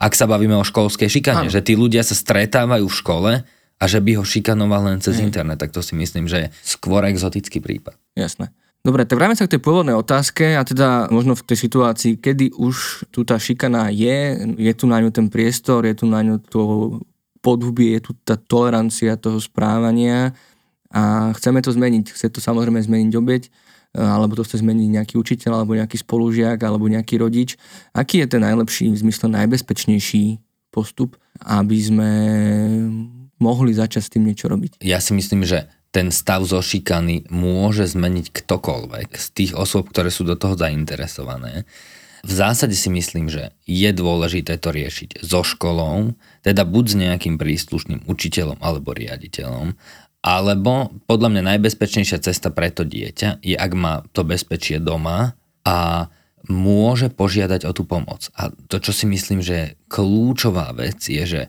[0.00, 1.52] Ak sa bavíme o školskej šikane, ano.
[1.52, 3.32] že tí ľudia sa stretávajú v škole
[3.80, 5.28] a že by ho šikanoval len cez Hej.
[5.28, 7.96] internet, tak to si myslím, že je skôr exotický prípad.
[8.16, 8.52] Jasné.
[8.80, 12.56] Dobre, tak vráme sa k tej pôvodnej otázke a teda možno v tej situácii, kedy
[12.56, 16.40] už tu tá šikana je, je tu na ňu ten priestor, je tu na ňu
[16.40, 16.96] to
[17.44, 20.32] podhubie, je tu tá tolerancia toho správania
[20.90, 22.10] a chceme to zmeniť.
[22.10, 23.42] Chce to samozrejme zmeniť obeď,
[23.94, 27.58] alebo to chce zmeniť nejaký učiteľ, alebo nejaký spolužiak, alebo nejaký rodič.
[27.94, 30.38] Aký je ten najlepší, v zmysle najbezpečnejší
[30.70, 32.10] postup, aby sme
[33.42, 34.78] mohli začať s tým niečo robiť?
[34.82, 40.14] Ja si myslím, že ten stav zo šikany môže zmeniť ktokoľvek z tých osôb, ktoré
[40.14, 41.66] sú do toho zainteresované.
[42.20, 47.40] V zásade si myslím, že je dôležité to riešiť so školou, teda buď s nejakým
[47.40, 49.72] príslušným učiteľom alebo riaditeľom,
[50.20, 55.32] alebo podľa mňa najbezpečnejšia cesta pre to dieťa je, ak má to bezpečie doma
[55.64, 56.08] a
[56.48, 58.28] môže požiadať o tú pomoc.
[58.36, 61.42] A to, čo si myslím, že je kľúčová vec, je, že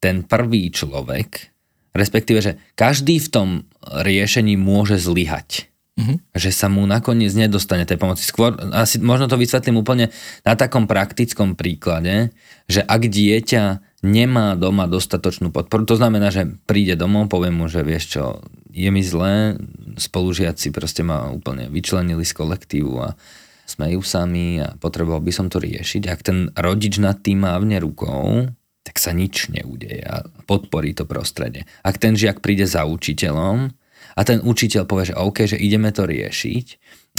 [0.00, 1.52] ten prvý človek,
[1.96, 3.48] respektíve, že každý v tom
[3.84, 5.72] riešení môže zlyhať.
[5.94, 6.34] Mm-hmm.
[6.34, 8.26] Že sa mu nakoniec nedostane tej pomoci.
[8.26, 10.10] Skôr, asi možno to vysvetlím úplne
[10.42, 12.34] na takom praktickom príklade,
[12.66, 17.80] že ak dieťa nemá doma dostatočnú podporu, to znamená, že príde domov, poviem mu, že
[17.80, 18.24] vieš čo,
[18.70, 19.56] je mi zlé,
[19.96, 23.16] spolužiaci proste ma úplne vyčlenili z kolektívu a
[23.64, 26.02] smejú sa mi a potreboval by som to riešiť.
[26.12, 28.52] Ak ten rodič nad tým mávne rukou,
[28.84, 31.64] tak sa nič neudeje a podporí to prostredie.
[31.80, 33.72] Ak ten žiak príde za učiteľom
[34.14, 36.66] a ten učiteľ povie, že OK, že ideme to riešiť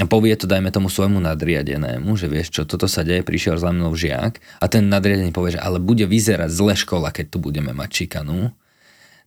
[0.03, 3.95] povie to, dajme tomu svojmu nadriadenému, že vieš čo, toto sa deje, prišiel za mnou
[3.95, 8.03] žiak a ten nadriadený povie, že ale bude vyzerať zle škola, keď tu budeme mať
[8.03, 8.51] šikanu,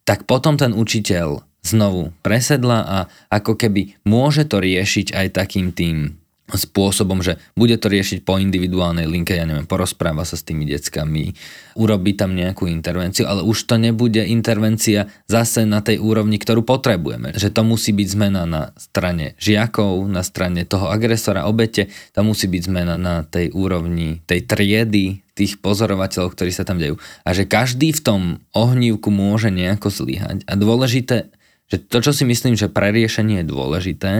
[0.04, 2.98] tak potom ten učiteľ znovu presedla a
[3.32, 6.20] ako keby môže to riešiť aj takým tým
[6.56, 11.36] spôsobom, že bude to riešiť po individuálnej linke, ja neviem, porozpráva sa s tými deckami,
[11.76, 17.36] urobí tam nejakú intervenciu, ale už to nebude intervencia zase na tej úrovni, ktorú potrebujeme.
[17.36, 22.48] Že to musí byť zmena na strane žiakov, na strane toho agresora, obete, to musí
[22.48, 26.98] byť zmena na tej úrovni tej triedy, tých pozorovateľov, ktorí sa tam dejú.
[27.22, 30.42] A že každý v tom ohnívku môže nejako zlyhať.
[30.50, 31.30] A dôležité,
[31.70, 34.12] že to, čo si myslím, že pre riešenie je dôležité,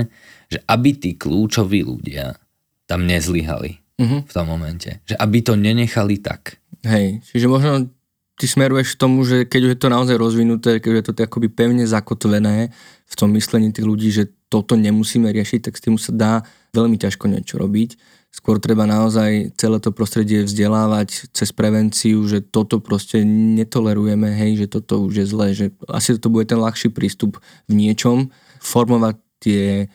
[0.49, 2.37] že aby tí kľúčoví ľudia
[2.89, 4.21] tam nezlyhali uh-huh.
[4.25, 5.05] v tom momente.
[5.05, 6.57] Že aby to nenechali tak.
[6.83, 7.93] Hej, čiže možno
[8.39, 11.85] ty smeruješ k tomu, že keď je to naozaj rozvinuté, keď je to akoby pevne
[11.85, 12.71] zakotvené
[13.05, 16.33] v tom myslení tých ľudí, že toto nemusíme riešiť, tak s tým sa dá
[16.73, 17.99] veľmi ťažko niečo robiť.
[18.29, 24.67] Skôr treba naozaj celé to prostredie vzdelávať cez prevenciu, že toto proste netolerujeme, hej, že
[24.69, 28.31] toto už je zlé, že asi to bude ten ľahší prístup v niečom,
[28.61, 29.89] formovať tie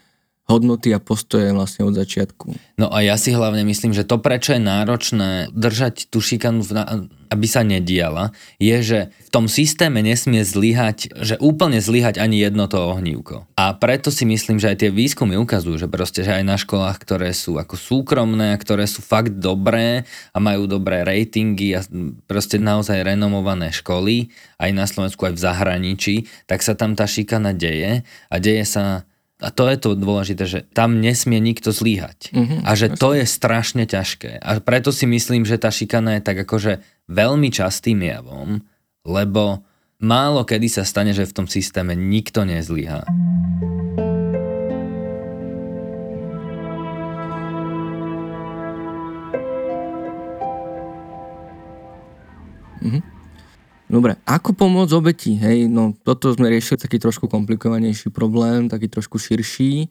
[0.44, 2.56] hodnoty a postoje vlastne od začiatku.
[2.76, 6.66] No a ja si hlavne myslím, že to, prečo je náročné držať tú šikanu,
[7.32, 12.68] aby sa nediala, je, že v tom systéme nesmie zlyhať, že úplne zlyhať ani jedno
[12.68, 13.48] to ohnívko.
[13.56, 16.98] A preto si myslím, že aj tie výskumy ukazujú, že proste, že aj na školách,
[17.02, 21.82] ktoré sú ako súkromné ktoré sú fakt dobré a majú dobré ratingy a
[22.28, 26.16] proste naozaj renomované školy, aj na Slovensku, aj v zahraničí,
[26.48, 29.04] tak sa tam tá šikana deje a deje sa
[29.44, 32.32] a to je to dôležité, že tam nesmie nikto zlíhať.
[32.32, 33.00] Uh-huh, a že jasne.
[33.04, 34.40] to je strašne ťažké.
[34.40, 36.80] A preto si myslím, že tá šikana je tak akože
[37.12, 38.64] veľmi častým javom,
[39.04, 39.68] lebo
[40.00, 43.04] málo kedy sa stane, že v tom systéme nikto nezlíha.
[52.84, 53.13] Uh-huh.
[53.94, 55.38] Dobre, ako pomôcť obeti?
[55.38, 59.86] Hej, no toto sme riešili taký trošku komplikovanejší problém, taký trošku širší.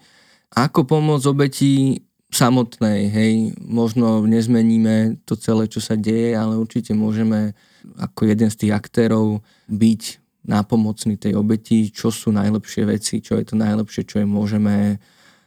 [0.51, 2.03] Ako pomôcť obeti
[2.35, 7.55] samotnej, hej, možno nezmeníme to celé, čo sa deje, ale určite môžeme
[7.95, 9.39] ako jeden z tých aktérov
[9.71, 10.03] byť
[10.51, 14.99] nápomocný tej obeti, čo sú najlepšie veci, čo je to najlepšie, čo je môžeme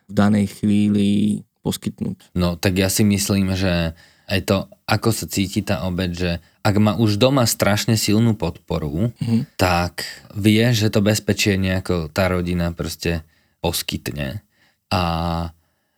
[0.08, 2.32] v danej chvíli poskytnúť.
[2.38, 4.58] No tak ja si myslím, že aj to,
[4.90, 6.32] ako sa cíti tá obeď, že
[6.66, 9.58] ak má už doma strašne silnú podporu, mm.
[9.58, 13.22] tak vie, že to bezpečie nejako tá rodina proste
[13.62, 14.42] poskytne.
[14.90, 15.02] A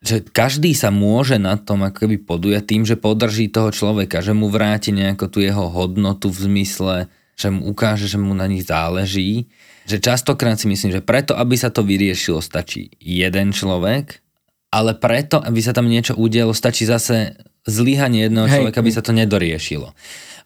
[0.04, 4.36] že každý sa môže na tom ako keby podujať tým, že podrží toho človeka, že
[4.36, 6.96] mu vráti nejako tú jeho hodnotu v zmysle,
[7.34, 9.50] že mu ukáže, že mu na nich záleží.
[9.88, 14.20] Že častokrát si myslím, že preto, aby sa to vyriešilo, stačí jeden človek,
[14.68, 18.54] ale preto, aby sa tam niečo udialo, stačí zase zlyhanie jedného Hej.
[18.58, 19.92] človeka, aby sa to nedoriešilo.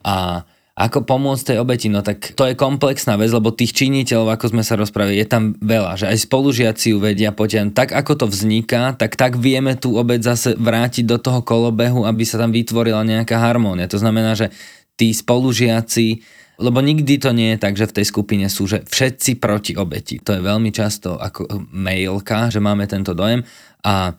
[0.02, 1.92] A ako pomôcť tej obeti?
[1.92, 5.52] No tak to je komplexná vec, lebo tých činiteľov, ako sme sa rozprávali, je tam
[5.60, 7.76] veľa, že aj spolužiaci ju vedia potiahnuť.
[7.76, 12.24] Tak ako to vzniká, tak tak vieme tú obeť zase vrátiť do toho kolobehu, aby
[12.24, 13.84] sa tam vytvorila nejaká harmónia.
[13.92, 14.48] To znamená, že
[14.96, 16.24] tí spolužiaci,
[16.56, 20.24] lebo nikdy to nie je tak, že v tej skupine sú že všetci proti obeti.
[20.24, 23.44] To je veľmi často ako mailka, že máme tento dojem
[23.84, 24.16] a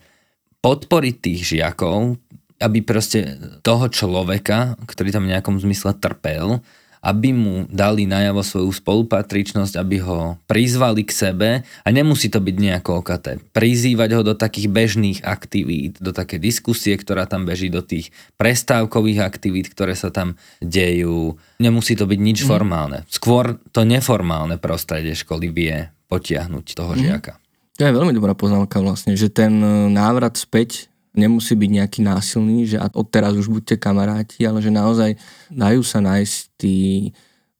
[0.62, 2.14] podporiť tých žiakov,
[2.62, 6.62] aby proste toho človeka, ktorý tam v nejakom zmysle trpel,
[7.04, 12.56] aby mu dali najavo svoju spolupatričnosť, aby ho prizvali k sebe a nemusí to byť
[12.56, 13.44] nejako okaté.
[13.52, 18.08] Prizývať ho do takých bežných aktivít, do také diskusie, ktorá tam beží, do tých
[18.40, 21.36] prestávkových aktivít, ktoré sa tam dejú.
[21.60, 22.48] Nemusí to byť nič mm.
[22.48, 23.04] formálne.
[23.12, 27.00] Skôr to neformálne prostredie školy vie potiahnuť toho mm.
[27.04, 27.36] žiaka.
[27.76, 29.50] To je veľmi dobrá poznámka vlastne, že ten
[29.92, 35.16] návrat späť nemusí byť nejaký násilný, že odteraz už buďte kamaráti, ale že naozaj
[35.48, 37.10] dajú sa nájsť tí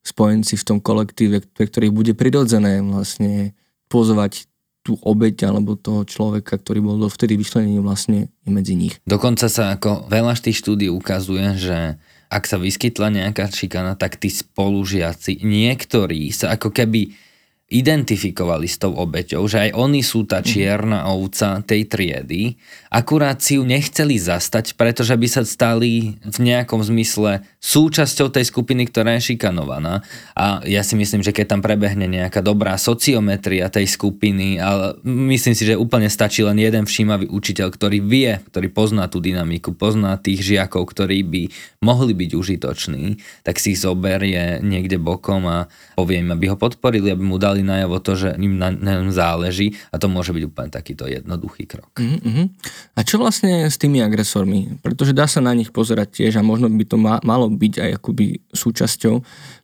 [0.04, 3.56] spojenci v tom kolektíve, pre ktorých bude prirodzené vlastne
[3.88, 4.50] pozvať
[4.84, 9.00] tú obeť alebo toho človeka, ktorý bol dovtedy vyšlenený vlastne medzi nich.
[9.08, 11.96] Dokonca sa ako veľa z tých štúdí ukazuje, že
[12.28, 17.16] ak sa vyskytla nejaká šikana, tak tí spolužiaci, niektorí sa ako keby
[17.72, 20.46] identifikovali s tou obeťou, že aj oni sú tá mhm.
[20.46, 22.60] čierna ovca tej triedy,
[22.94, 28.86] akurát si ju nechceli zastať, pretože by sa stali v nejakom zmysle súčasťou tej skupiny,
[28.86, 30.06] ktorá je šikanovaná.
[30.38, 35.56] A ja si myslím, že keď tam prebehne nejaká dobrá sociometria tej skupiny, ale myslím
[35.56, 40.20] si, že úplne stačí len jeden všímavý učiteľ, ktorý vie, ktorý pozná tú dynamiku, pozná
[40.20, 41.42] tých žiakov, ktorí by
[41.80, 47.10] mohli byť užitoční, tak si ich zoberie niekde bokom a povie im, aby ho podporili,
[47.10, 50.70] aby mu dali najavo to, že im na ňom záleží a to môže byť úplne
[50.70, 51.90] takýto jednoduchý krok.
[51.96, 52.46] Uh-huh.
[52.94, 54.78] A čo vlastne s tými agresormi?
[54.84, 57.90] Pretože dá sa na nich pozerať tiež a možno by to ma- malo byť aj
[57.98, 59.14] akoby súčasťou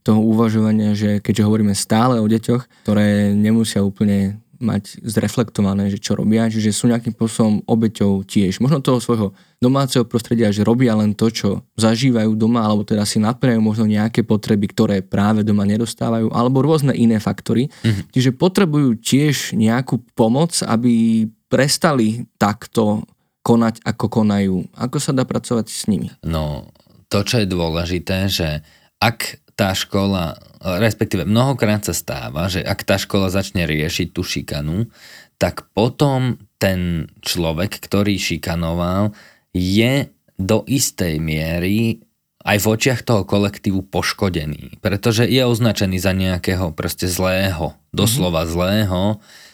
[0.01, 6.15] toho uvažovania, že keďže hovoríme stále o deťoch, ktoré nemusia úplne mať zreflektované, že čo
[6.15, 8.61] robia, čiže sú nejakým spôsobom obeťou tiež.
[8.61, 13.17] Možno toho svojho domáceho prostredia, že robia len to, čo zažívajú doma, alebo teda si
[13.19, 17.73] naplňajú možno nejaké potreby, ktoré práve doma nedostávajú, alebo rôzne iné faktory.
[17.83, 18.05] Mm-hmm.
[18.13, 23.03] Čiže potrebujú tiež nejakú pomoc, aby prestali takto
[23.41, 24.57] konať, ako konajú.
[24.77, 26.13] Ako sa dá pracovať s nimi?
[26.23, 26.69] No,
[27.09, 28.63] to, čo je dôležité, že
[29.01, 30.41] ak tá škola,
[30.81, 34.89] respektíve mnohokrát sa stáva, že ak tá škola začne riešiť tú šikanu,
[35.37, 39.13] tak potom ten človek, ktorý šikanoval,
[39.53, 40.09] je
[40.41, 42.01] do istej miery
[42.41, 48.55] aj v očiach toho kolektívu poškodený, pretože je označený za nejakého proste zlého, doslova mm-hmm.
[48.57, 49.01] zlého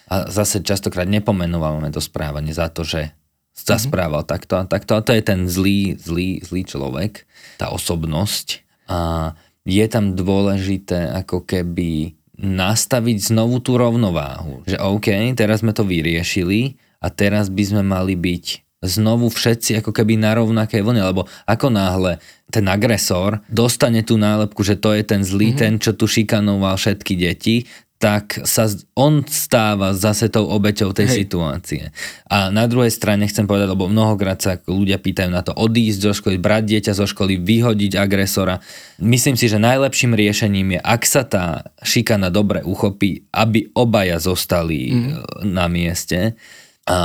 [0.06, 3.10] a zase častokrát nepomenúvame to správanie za to, že
[3.58, 3.86] sa mm-hmm.
[3.90, 7.26] správal takto a takto a to je ten zlý, zlý, zlý človek,
[7.58, 9.34] tá osobnosť a
[9.66, 14.62] je tam dôležité ako keby nastaviť znovu tú rovnováhu.
[14.64, 19.90] Že OK, teraz sme to vyriešili a teraz by sme mali byť znovu všetci ako
[19.90, 25.02] keby na rovnakej vlne, lebo ako náhle ten agresor dostane tú nálepku, že to je
[25.02, 25.60] ten zlý, mm-hmm.
[25.60, 31.16] ten, čo tu šikanoval všetky deti, tak sa on stáva zase tou obeťou tej Hej.
[31.24, 31.82] situácie.
[32.28, 36.12] A na druhej strane chcem povedať, lebo mnohokrát sa ľudia pýtajú na to odísť zo
[36.12, 38.60] školy, brať dieťa zo školy, vyhodiť agresora.
[39.00, 41.44] Myslím si, že najlepším riešením je, ak sa tá
[41.80, 45.48] šikana dobre uchopí, aby obaja zostali mm.
[45.48, 46.36] na mieste.
[46.86, 46.98] A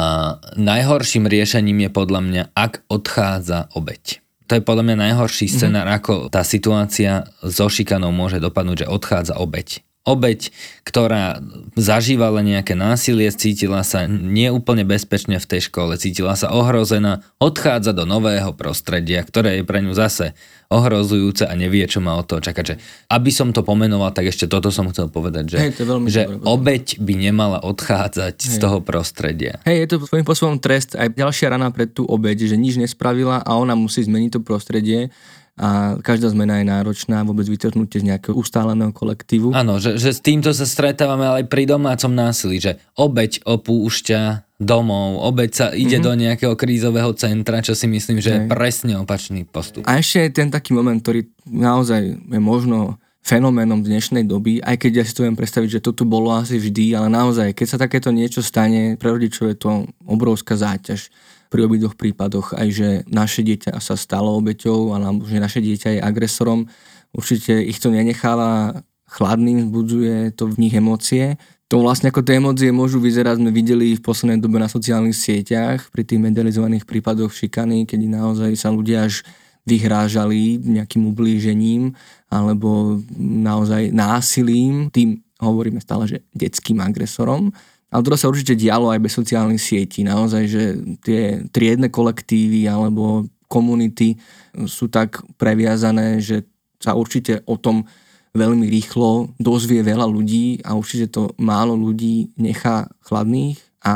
[0.59, 4.21] najhorším riešením je podľa mňa, ak odchádza obeť.
[4.51, 5.53] To je podľa mňa najhorší mhm.
[5.55, 5.95] scenár, mm.
[6.03, 10.49] ako tá situácia so šikanou môže dopadnúť, že odchádza obeť obeď,
[10.81, 11.37] ktorá
[11.77, 18.09] zažívala nejaké násilie, cítila sa neúplne bezpečne v tej škole, cítila sa ohrozená, odchádza do
[18.09, 20.33] nového prostredia, ktoré je pre ňu zase
[20.71, 22.63] ohrozujúce a nevie, čo má od toho čakať.
[22.63, 22.75] Že
[23.13, 26.97] aby som to pomenoval, tak ešte toto som chcel povedať, že, Hej, to že obeď
[26.97, 28.47] by nemala odchádzať Hej.
[28.47, 29.61] z toho prostredia.
[29.67, 33.43] Hej, je to svojím spôsobom trest, aj ďalšia rana pre tú obeď, že nič nespravila
[33.43, 35.13] a ona musí zmeniť to prostredie
[35.61, 39.53] a každá zmena je náročná, vôbec vytrhnutie z nejakého ustáleného kolektívu.
[39.53, 45.21] Áno, že, že s týmto sa stretávame aj pri domácom násilí, že obeď opúšťa domov,
[45.21, 46.07] obeď sa ide mm-hmm.
[46.09, 49.85] do nejakého krízového centra, čo si myslím, že je presne opačný postup.
[49.85, 54.91] A ešte je ten taký moment, ktorý naozaj je možno fenoménom dnešnej doby, aj keď
[54.97, 57.77] ja si to viem predstaviť, že to tu bolo asi vždy, ale naozaj, keď sa
[57.77, 61.13] takéto niečo stane, pre rodičov je to obrovská záťaž
[61.51, 66.01] pri obidvoch prípadoch aj, že naše dieťa sa stalo obeťou, alebo že naše dieťa je
[66.01, 66.71] agresorom.
[67.11, 68.81] Určite ich to nenecháva
[69.11, 71.35] chladným, vzbudzuje to v nich emócie.
[71.67, 75.91] To vlastne ako tie emócie môžu vyzerať, sme videli v poslednej dobe na sociálnych sieťach
[75.91, 79.27] pri tých medializovaných prípadoch šikany, kedy naozaj sa ľudia až
[79.67, 81.93] vyhrážali nejakým ublížením
[82.31, 87.51] alebo naozaj násilím, tým hovoríme stále, že detským agresorom.
[87.91, 90.07] Ale to sa určite dialo aj bez sociálnych sietí.
[90.07, 90.63] Naozaj, že
[91.03, 94.15] tie triedne kolektívy alebo komunity
[94.63, 96.47] sú tak previazané, že
[96.79, 97.83] sa určite o tom
[98.31, 103.93] veľmi rýchlo dozvie veľa ľudí a určite to málo ľudí nechá chladných a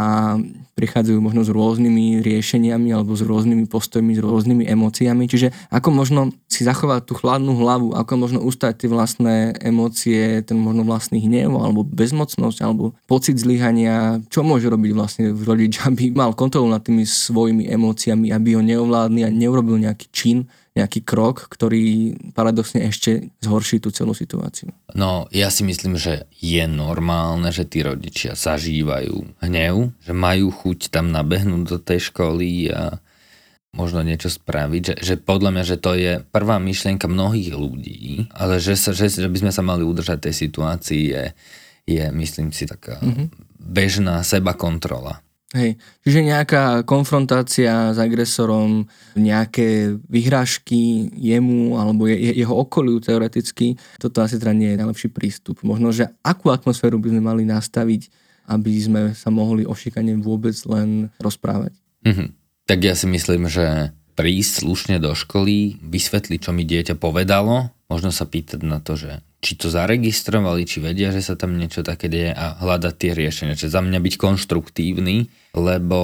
[0.75, 5.23] prichádzajú možno s rôznymi riešeniami alebo s rôznymi postojmi, s rôznymi emóciami.
[5.29, 10.57] Čiže ako možno si zachovať tú chladnú hlavu, ako možno ustať tie vlastné emócie, ten
[10.59, 16.35] možno vlastný hnev alebo bezmocnosť alebo pocit zlyhania, čo môže robiť vlastne rodič, aby mal
[16.35, 22.15] kontrolu nad tými svojimi emóciami, aby ho neovládli a neurobil nejaký čin, nejaký krok, ktorý
[22.35, 24.75] paradoxne ešte zhorší tú celú situáciu.
[24.91, 30.91] No, ja si myslím, že je normálne, že tí rodičia zažívajú hnev, že majú chuť
[30.91, 32.99] tam nabehnúť do tej školy a
[33.71, 38.59] možno niečo spraviť, že, že podľa mňa, že to je prvá myšlienka mnohých ľudí, ale
[38.63, 41.23] že, sa, že, že by sme sa mali udržať tej situácii je,
[41.87, 43.27] je myslím si, taká mm-hmm.
[43.59, 45.19] bežná seba kontrola.
[45.55, 54.19] Hej, čiže nejaká konfrontácia s agresorom, nejaké vyhrážky jemu alebo je, jeho okoliu teoreticky, toto
[54.19, 55.63] asi teda nie je najlepší prístup.
[55.63, 58.11] Možno, že akú atmosféru by sme mali nastaviť,
[58.51, 61.71] aby sme sa mohli o šikane vôbec len rozprávať.
[62.03, 62.29] Mm-hmm.
[62.67, 68.11] Tak ja si myslím, že prísť slušne do školy, vysvetliť, čo mi dieťa povedalo, možno
[68.11, 72.09] sa pýtať na to, že či to zaregistrovali, či vedia, že sa tam niečo také
[72.09, 73.53] deje a hľadať tie riešenia.
[73.53, 75.99] Čiže za mňa byť konštruktívny, lebo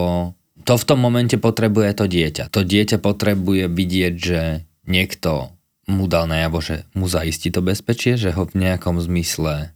[0.62, 2.54] to v tom momente potrebuje to dieťa.
[2.54, 4.42] To dieťa potrebuje vidieť, že
[4.86, 5.58] niekto
[5.90, 9.74] mu dal najavo, že mu zaistí to bezpečie, že ho v nejakom zmysle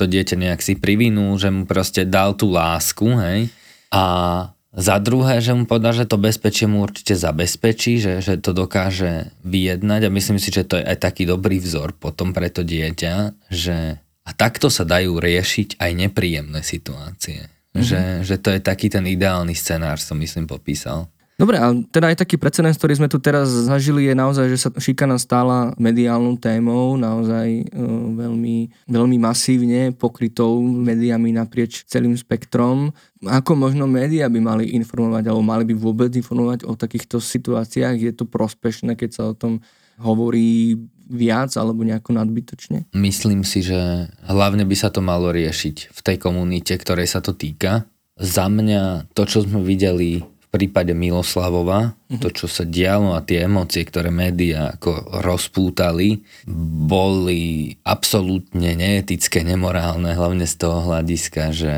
[0.00, 3.52] to dieťa nejak si privinul, že mu proste dal tú lásku, hej.
[3.92, 4.02] A
[4.72, 9.28] za druhé, že mu povedal, že to bezpečie mu určite zabezpečí, že, že to dokáže
[9.44, 13.36] vyjednať a myslím si, že to je aj taký dobrý vzor potom pre to dieťa,
[13.52, 17.52] že a takto sa dajú riešiť aj nepríjemné situácie.
[17.72, 17.84] Mm-hmm.
[17.84, 21.08] Že, že to je taký ten ideálny scenár, som myslím popísal.
[21.42, 24.70] Dobre, a teda aj taký precedens, ktorý sme tu teraz zažili, je naozaj, že sa
[24.70, 27.82] šikana stála mediálnou témou, naozaj e,
[28.14, 32.94] veľmi, veľmi masívne pokrytou médiami naprieč celým spektrom.
[33.26, 37.98] Ako možno médiá by mali informovať, alebo mali by vôbec informovať o takýchto situáciách?
[37.98, 39.66] Je to prospešné, keď sa o tom
[39.98, 40.78] hovorí
[41.10, 42.86] viac alebo nejako nadbytočne?
[42.94, 47.34] Myslím si, že hlavne by sa to malo riešiť v tej komunite, ktorej sa to
[47.34, 47.90] týka.
[48.14, 50.22] Za mňa to, čo sme videli
[50.52, 52.20] prípade Miloslavova, mm-hmm.
[52.20, 56.20] to, čo sa dialo a tie emócie, ktoré médiá ako rozpútali,
[56.86, 61.72] boli absolútne neetické, nemorálne, hlavne z toho hľadiska, že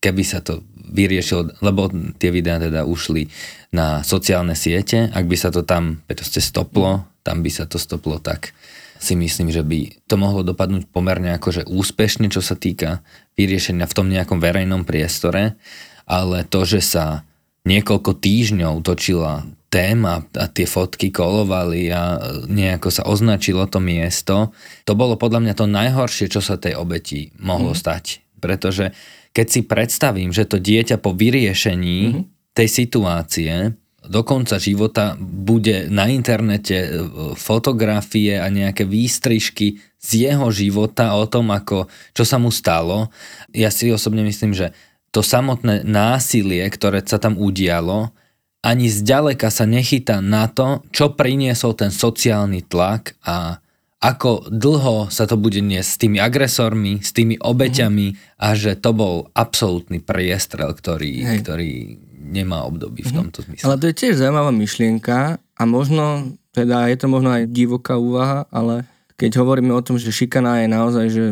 [0.00, 3.28] keby sa to vyriešilo, lebo tie videá teda ušli
[3.76, 8.16] na sociálne siete, ak by sa to tam proste stoplo, tam by sa to stoplo
[8.16, 8.56] tak
[8.98, 13.00] si myslím, že by to mohlo dopadnúť pomerne akože úspešne, čo sa týka
[13.38, 15.54] vyriešenia v tom nejakom verejnom priestore,
[16.02, 17.27] ale to, že sa
[17.68, 22.16] niekoľko týždňov točila téma a tie fotky kolovali a
[22.48, 24.56] nejako sa označilo to miesto.
[24.88, 27.78] To bolo podľa mňa to najhoršie, čo sa tej obeti mohlo mm.
[27.78, 28.04] stať.
[28.40, 28.96] Pretože
[29.36, 32.22] keď si predstavím, že to dieťa po vyriešení mm.
[32.56, 33.76] tej situácie
[34.08, 36.88] do konca života bude na internete e,
[37.36, 43.12] fotografie a nejaké výstrižky z jeho života o tom, ako, čo sa mu stalo.
[43.52, 44.72] Ja si osobne myslím, že
[45.10, 48.12] to samotné násilie, ktoré sa tam udialo,
[48.60, 53.62] ani zďaleka sa nechytá na to, čo priniesol ten sociálny tlak a
[53.98, 58.38] ako dlho sa to bude niesť s tými agresormi, s tými obeťami mm-hmm.
[58.38, 63.10] a že to bol absolútny priestrel, ktorý, ktorý nemá období mm-hmm.
[63.10, 63.18] v mhm.
[63.26, 63.64] tomto zmysle.
[63.66, 68.46] Ale to je tiež zaujímavá myšlienka a možno, teda je to možno aj divoká úvaha,
[68.54, 68.86] ale
[69.18, 71.24] keď hovoríme o tom, že šikana je naozaj že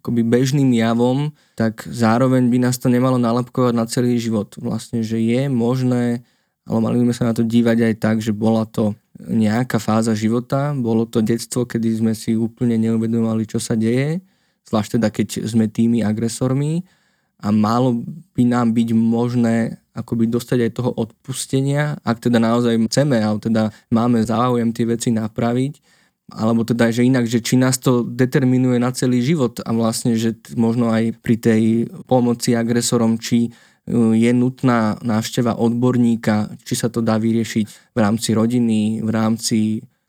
[0.00, 4.56] akoby bežným javom, tak zároveň by nás to nemalo nalepkovať na celý život.
[4.56, 6.24] Vlastne, že je možné,
[6.64, 10.16] ale mali by sme sa na to dívať aj tak, že bola to nejaká fáza
[10.16, 14.24] života, bolo to detstvo, kedy sme si úplne neuvedomovali, čo sa deje,
[14.64, 16.80] zvlášť teda keď sme tými agresormi.
[17.40, 18.04] A malo
[18.36, 23.72] by nám byť možné akoby dostať aj toho odpustenia, ak teda naozaj chceme, alebo teda
[23.88, 25.80] máme záujem tie veci napraviť,
[26.32, 30.38] alebo teda, že inak, že či nás to determinuje na celý život a vlastne, že
[30.54, 31.62] možno aj pri tej
[32.06, 33.50] pomoci agresorom, či e,
[34.14, 39.58] je nutná návšteva odborníka, či sa to dá vyriešiť v rámci rodiny, v rámci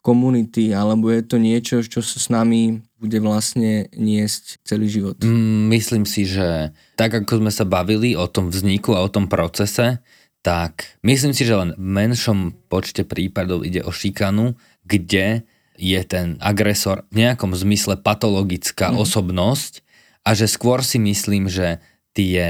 [0.01, 5.17] komunity, alebo je to niečo, čo sa s nami bude vlastne niesť celý život?
[5.21, 9.25] Mm, myslím si, že tak ako sme sa bavili o tom vzniku a o tom
[9.25, 10.01] procese,
[10.41, 15.45] tak myslím si, že len v menšom počte prípadov ide o šikanu, kde
[15.81, 19.01] je ten agresor v nejakom zmysle patologická mm.
[19.01, 19.81] osobnosť
[20.21, 21.81] a že skôr si myslím, že
[22.13, 22.45] tie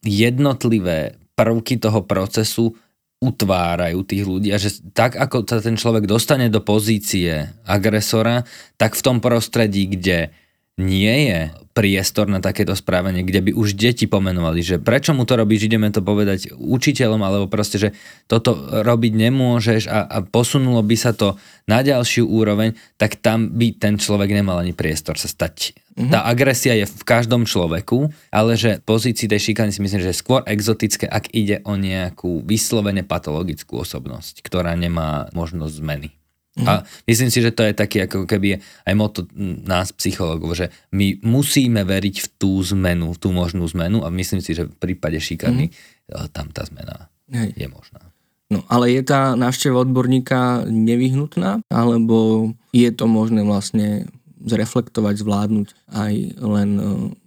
[0.00, 2.72] jednotlivé prvky toho procesu
[3.20, 8.48] utvárajú tých ľudí a že tak ako sa ten človek dostane do pozície agresora,
[8.80, 10.32] tak v tom prostredí, kde
[10.76, 11.40] nie je
[11.72, 15.88] priestor na takéto správanie, kde by už deti pomenovali, že prečo mu to robíš, ideme
[15.88, 17.88] to povedať učiteľom, alebo proste, že
[18.28, 23.76] toto robiť nemôžeš a, a posunulo by sa to na ďalšiu úroveň, tak tam by
[23.76, 25.76] ten človek nemal ani priestor sa stať.
[25.96, 26.12] Mm-hmm.
[26.12, 30.20] Tá agresia je v každom človeku, ale že pozícii tej šikany si myslím, že je
[30.20, 36.08] skôr exotické, ak ide o nejakú vyslovene patologickú osobnosť, ktorá nemá možnosť zmeny.
[36.56, 36.66] Mm.
[36.66, 36.72] A
[37.04, 39.28] myslím si, že to je taký ako keby aj moto
[39.68, 44.56] nás psychologov, že my musíme veriť v tú zmenu, tú možnú zmenu a myslím si,
[44.56, 46.32] že v prípade šikany mm.
[46.32, 47.52] tam tá zmena Hej.
[47.60, 48.00] je možná.
[48.46, 54.06] No, ale je tá návšteva odborníka nevyhnutná, alebo je to možné vlastne
[54.38, 56.82] zreflektovať, zvládnuť aj len e,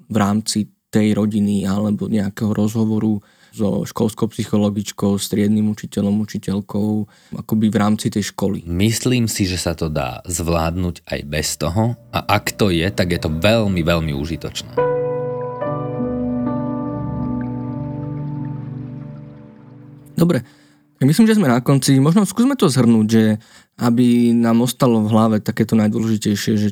[0.08, 3.20] v rámci tej rodiny alebo nejakého rozhovoru
[3.54, 6.90] so školskou psychologičkou, striednym učiteľom, učiteľkou,
[7.38, 8.66] akoby v rámci tej školy.
[8.66, 13.14] Myslím si, že sa to dá zvládnuť aj bez toho a ak to je, tak
[13.14, 15.00] je to veľmi, veľmi užitočné.
[20.20, 20.44] Dobre,
[21.00, 21.96] myslím, že sme na konci.
[21.96, 23.24] Možno skúsme to zhrnúť, že
[23.80, 26.70] aby nám ostalo v hlave takéto najdôležitejšie, že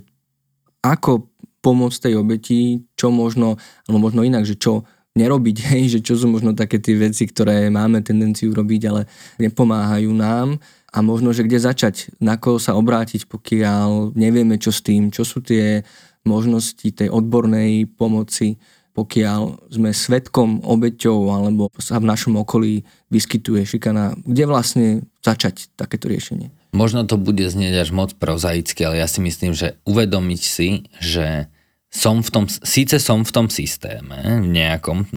[0.83, 1.31] ako
[1.63, 3.55] pomôcť tej obeti, čo možno,
[3.87, 4.83] alebo možno inak, že čo
[5.17, 9.01] nerobiť, hej, že čo sú možno také tie veci, ktoré máme tendenciu robiť, ale
[9.41, 10.61] nepomáhajú nám
[10.93, 15.25] a možno, že kde začať, na koho sa obrátiť, pokiaľ nevieme, čo s tým, čo
[15.25, 15.81] sú tie
[16.23, 18.61] možnosti tej odbornej pomoci,
[18.97, 22.81] pokiaľ sme svetkom, obeťou alebo sa v našom okolí
[23.13, 24.87] vyskytuje šikana, kde vlastne
[25.21, 26.49] začať takéto riešenie?
[26.73, 31.45] Možno to bude znieť až moc prozaicky, ale ja si myslím, že uvedomiť si, že
[31.87, 35.07] som v tom, síce som v tom systéme, v nejakom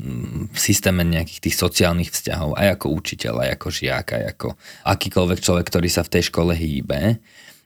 [0.50, 4.48] v systéme nejakých tých sociálnych vzťahov, aj ako učiteľ, aj ako žiak, aj ako
[4.86, 7.18] akýkoľvek človek, ktorý sa v tej škole hýbe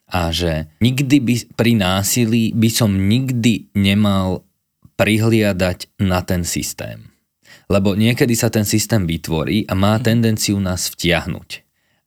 [0.09, 4.45] a že nikdy by, pri násilí by som nikdy nemal
[4.95, 7.11] prihliadať na ten systém.
[7.67, 11.65] Lebo niekedy sa ten systém vytvorí a má tendenciu nás vtiahnuť.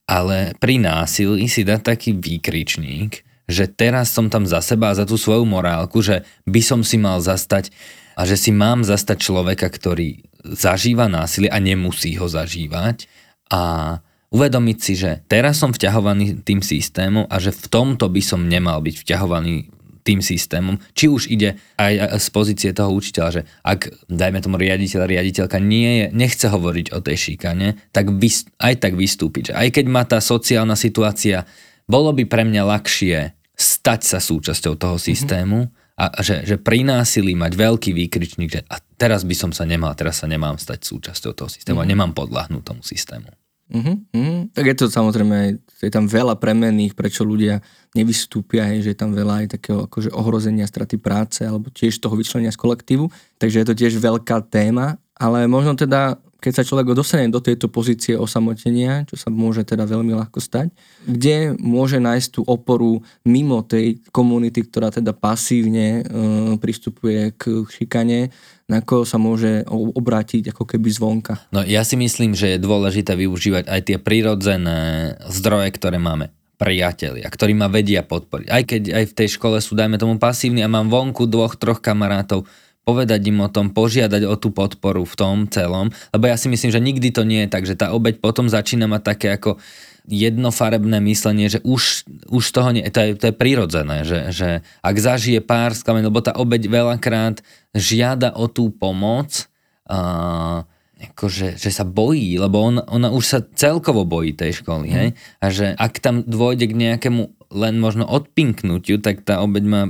[0.07, 5.07] Ale pri násilí si dá taký výkričník, že teraz som tam za seba a za
[5.07, 7.71] tú svoju morálku, že by som si mal zastať
[8.19, 13.07] a že si mám zastať človeka, ktorý zažíva násilie a nemusí ho zažívať
[13.47, 13.95] a
[14.31, 18.83] uvedomiť si, že teraz som vťahovaný tým systémom a že v tomto by som nemal
[18.83, 19.71] byť vťahovaný
[20.07, 25.03] tým systémom, či už ide aj z pozície toho učiteľa, že ak, dajme tomu riaditeľ,
[25.03, 29.51] riaditeľka nie je, nechce hovoriť o tej šikane, tak vys, aj tak vystúpiť.
[29.51, 31.43] Že aj keď má tá sociálna situácia,
[31.87, 33.17] bolo by pre mňa ľahšie
[33.57, 38.77] stať sa súčasťou toho systému a že, že pri násilí mať veľký výkričník, že a
[39.01, 41.89] teraz by som sa nemal, teraz sa nemám stať súčasťou toho systému mm-hmm.
[41.89, 43.33] a nemám podľahnúť tomu systému.
[43.67, 44.53] Mm-hmm.
[44.53, 47.65] Tak je to samozrejme, je tam veľa premenných, prečo ľudia
[47.97, 52.13] nevystúpia, je, že je tam veľa aj takého akože ohrozenia straty práce alebo tiež toho
[52.13, 53.09] vyčlenia z kolektívu,
[53.41, 57.67] takže je to tiež veľká téma, ale možno teda keď sa človek dostane do tejto
[57.67, 60.69] pozície osamotenia, čo sa môže teda veľmi ľahko stať,
[61.09, 66.13] kde môže nájsť tú oporu mimo tej komunity, ktorá teda pasívne e,
[66.61, 68.29] pristupuje k šikane,
[68.67, 71.33] na koho sa môže obrátiť ako keby zvonka.
[71.55, 77.29] No ja si myslím, že je dôležité využívať aj tie prírodzené zdroje, ktoré máme priatelia,
[77.29, 78.47] ktorí ma vedia podporiť.
[78.49, 81.79] Aj keď aj v tej škole sú, dajme tomu, pasívni a mám vonku dvoch, troch
[81.79, 82.49] kamarátov,
[82.87, 86.71] povedať im o tom, požiadať o tú podporu v tom celom, lebo ja si myslím,
[86.71, 89.59] že nikdy to nie je tak, že tá obeď potom začína mať také ako
[90.07, 94.95] jednofarebné myslenie, že už, už toho nie, to je, to je prirodzené, že, že ak
[94.95, 97.43] zažije pár skamen, lebo tá obeď veľakrát
[97.75, 99.51] žiada o tú pomoc,
[99.83, 100.63] a,
[101.11, 105.09] akože, že sa bojí, lebo on, ona už sa celkovo bojí tej školy, hej?
[105.43, 109.81] A že ak tam dôjde k nejakému len možno odpinknutiu, tak tá obeď má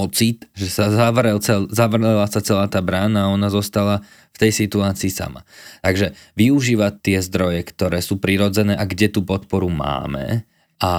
[0.00, 4.00] pocit, že sa zavrel cel, zavrela sa celá tá brána a ona zostala
[4.32, 5.44] v tej situácii sama.
[5.84, 10.48] Takže využívať tie zdroje, ktoré sú prirodzené a kde tú podporu máme
[10.80, 10.92] a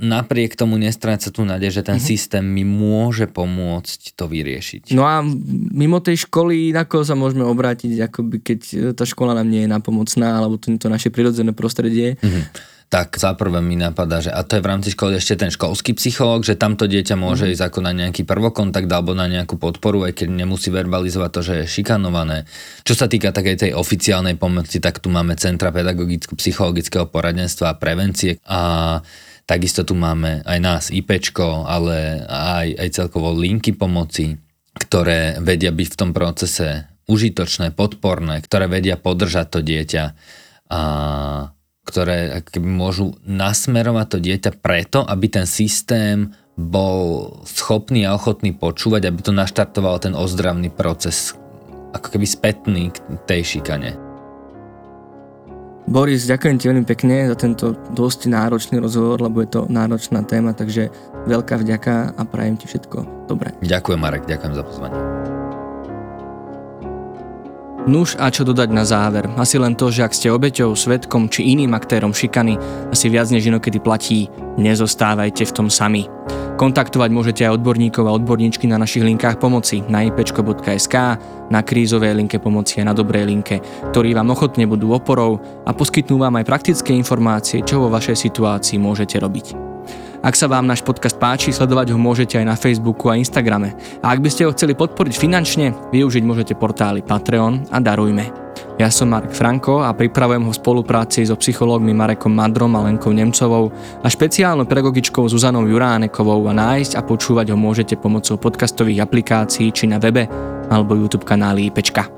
[0.00, 2.10] napriek tomu nestráca tú nádej, že ten mm-hmm.
[2.10, 4.96] systém mi môže pomôcť to vyriešiť.
[4.96, 5.20] No a
[5.76, 8.60] mimo tej školy, na koho sa môžeme obrátiť, akoby keď
[8.96, 12.16] tá škola nám nie je napomocná, alebo to, to naše prirodzené prostredie.
[12.18, 15.54] Mm-hmm tak za prvé mi napadá, že a to je v rámci školy ešte ten
[15.54, 17.50] školský psychológ, že tamto dieťa môže mm.
[17.54, 21.54] ísť ako na nejaký prvokontakt alebo na nejakú podporu, aj keď nemusí verbalizovať to, že
[21.62, 22.50] je šikanované.
[22.82, 28.42] Čo sa týka takej tej oficiálnej pomoci, tak tu máme Centra pedagogicko-psychologického poradenstva a prevencie
[28.50, 28.98] a
[29.46, 34.34] takisto tu máme aj nás IPčko, ale aj, aj celkovo linky pomoci,
[34.74, 40.04] ktoré vedia byť v tom procese užitočné, podporné, ktoré vedia podržať to dieťa
[40.74, 40.82] a
[41.84, 49.08] ktoré keby môžu nasmerovať to dieťa preto, aby ten systém bol schopný a ochotný počúvať,
[49.08, 51.32] aby to naštartoval ten ozdravný proces,
[51.96, 53.96] ako keby spätný k tej šikane.
[55.90, 60.54] Boris, ďakujem ti veľmi pekne za tento dosť náročný rozhovor, lebo je to náročná téma,
[60.54, 60.92] takže
[61.26, 63.50] veľká vďaka a prajem ti všetko dobré.
[63.64, 65.39] Ďakujem Marek, ďakujem za pozvanie.
[67.88, 69.24] Nuž a čo dodať na záver?
[69.40, 72.60] Asi len to, že ak ste obeťou, svetkom či iným aktérom šikany,
[72.92, 74.28] asi viac než inokedy platí,
[74.60, 76.04] nezostávajte v tom sami.
[76.60, 80.94] Kontaktovať môžete aj odborníkov a odborníčky na našich linkách pomoci na ipečko.sk,
[81.48, 83.64] na krízovej linke pomoci a na dobrej linke,
[83.96, 88.76] ktorí vám ochotne budú oporou a poskytnú vám aj praktické informácie, čo vo vašej situácii
[88.76, 89.69] môžete robiť.
[90.20, 93.72] Ak sa vám náš podcast páči, sledovať ho môžete aj na Facebooku a Instagrame.
[94.04, 98.28] A ak by ste ho chceli podporiť finančne, využiť môžete portály Patreon a Darujme.
[98.76, 103.12] Ja som Marek Franko a pripravujem ho v spolupráci so psychológmi Marekom Madrom a Lenkou
[103.12, 109.72] Nemcovou a špeciálnou pedagogičkou Zuzanou Juránekovou a nájsť a počúvať ho môžete pomocou podcastových aplikácií
[109.72, 110.28] či na webe
[110.72, 112.08] alebo YouTube kanáli IPčka.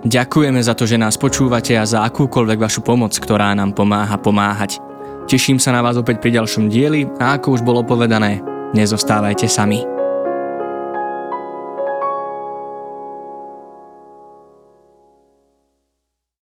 [0.00, 4.89] Ďakujeme za to, že nás počúvate a za akúkoľvek vašu pomoc, ktorá nám pomáha pomáhať.
[5.30, 8.42] Teším sa na vás opäť pri ďalšom dieli a ako už bolo povedané,
[8.74, 9.99] nezostávajte sami.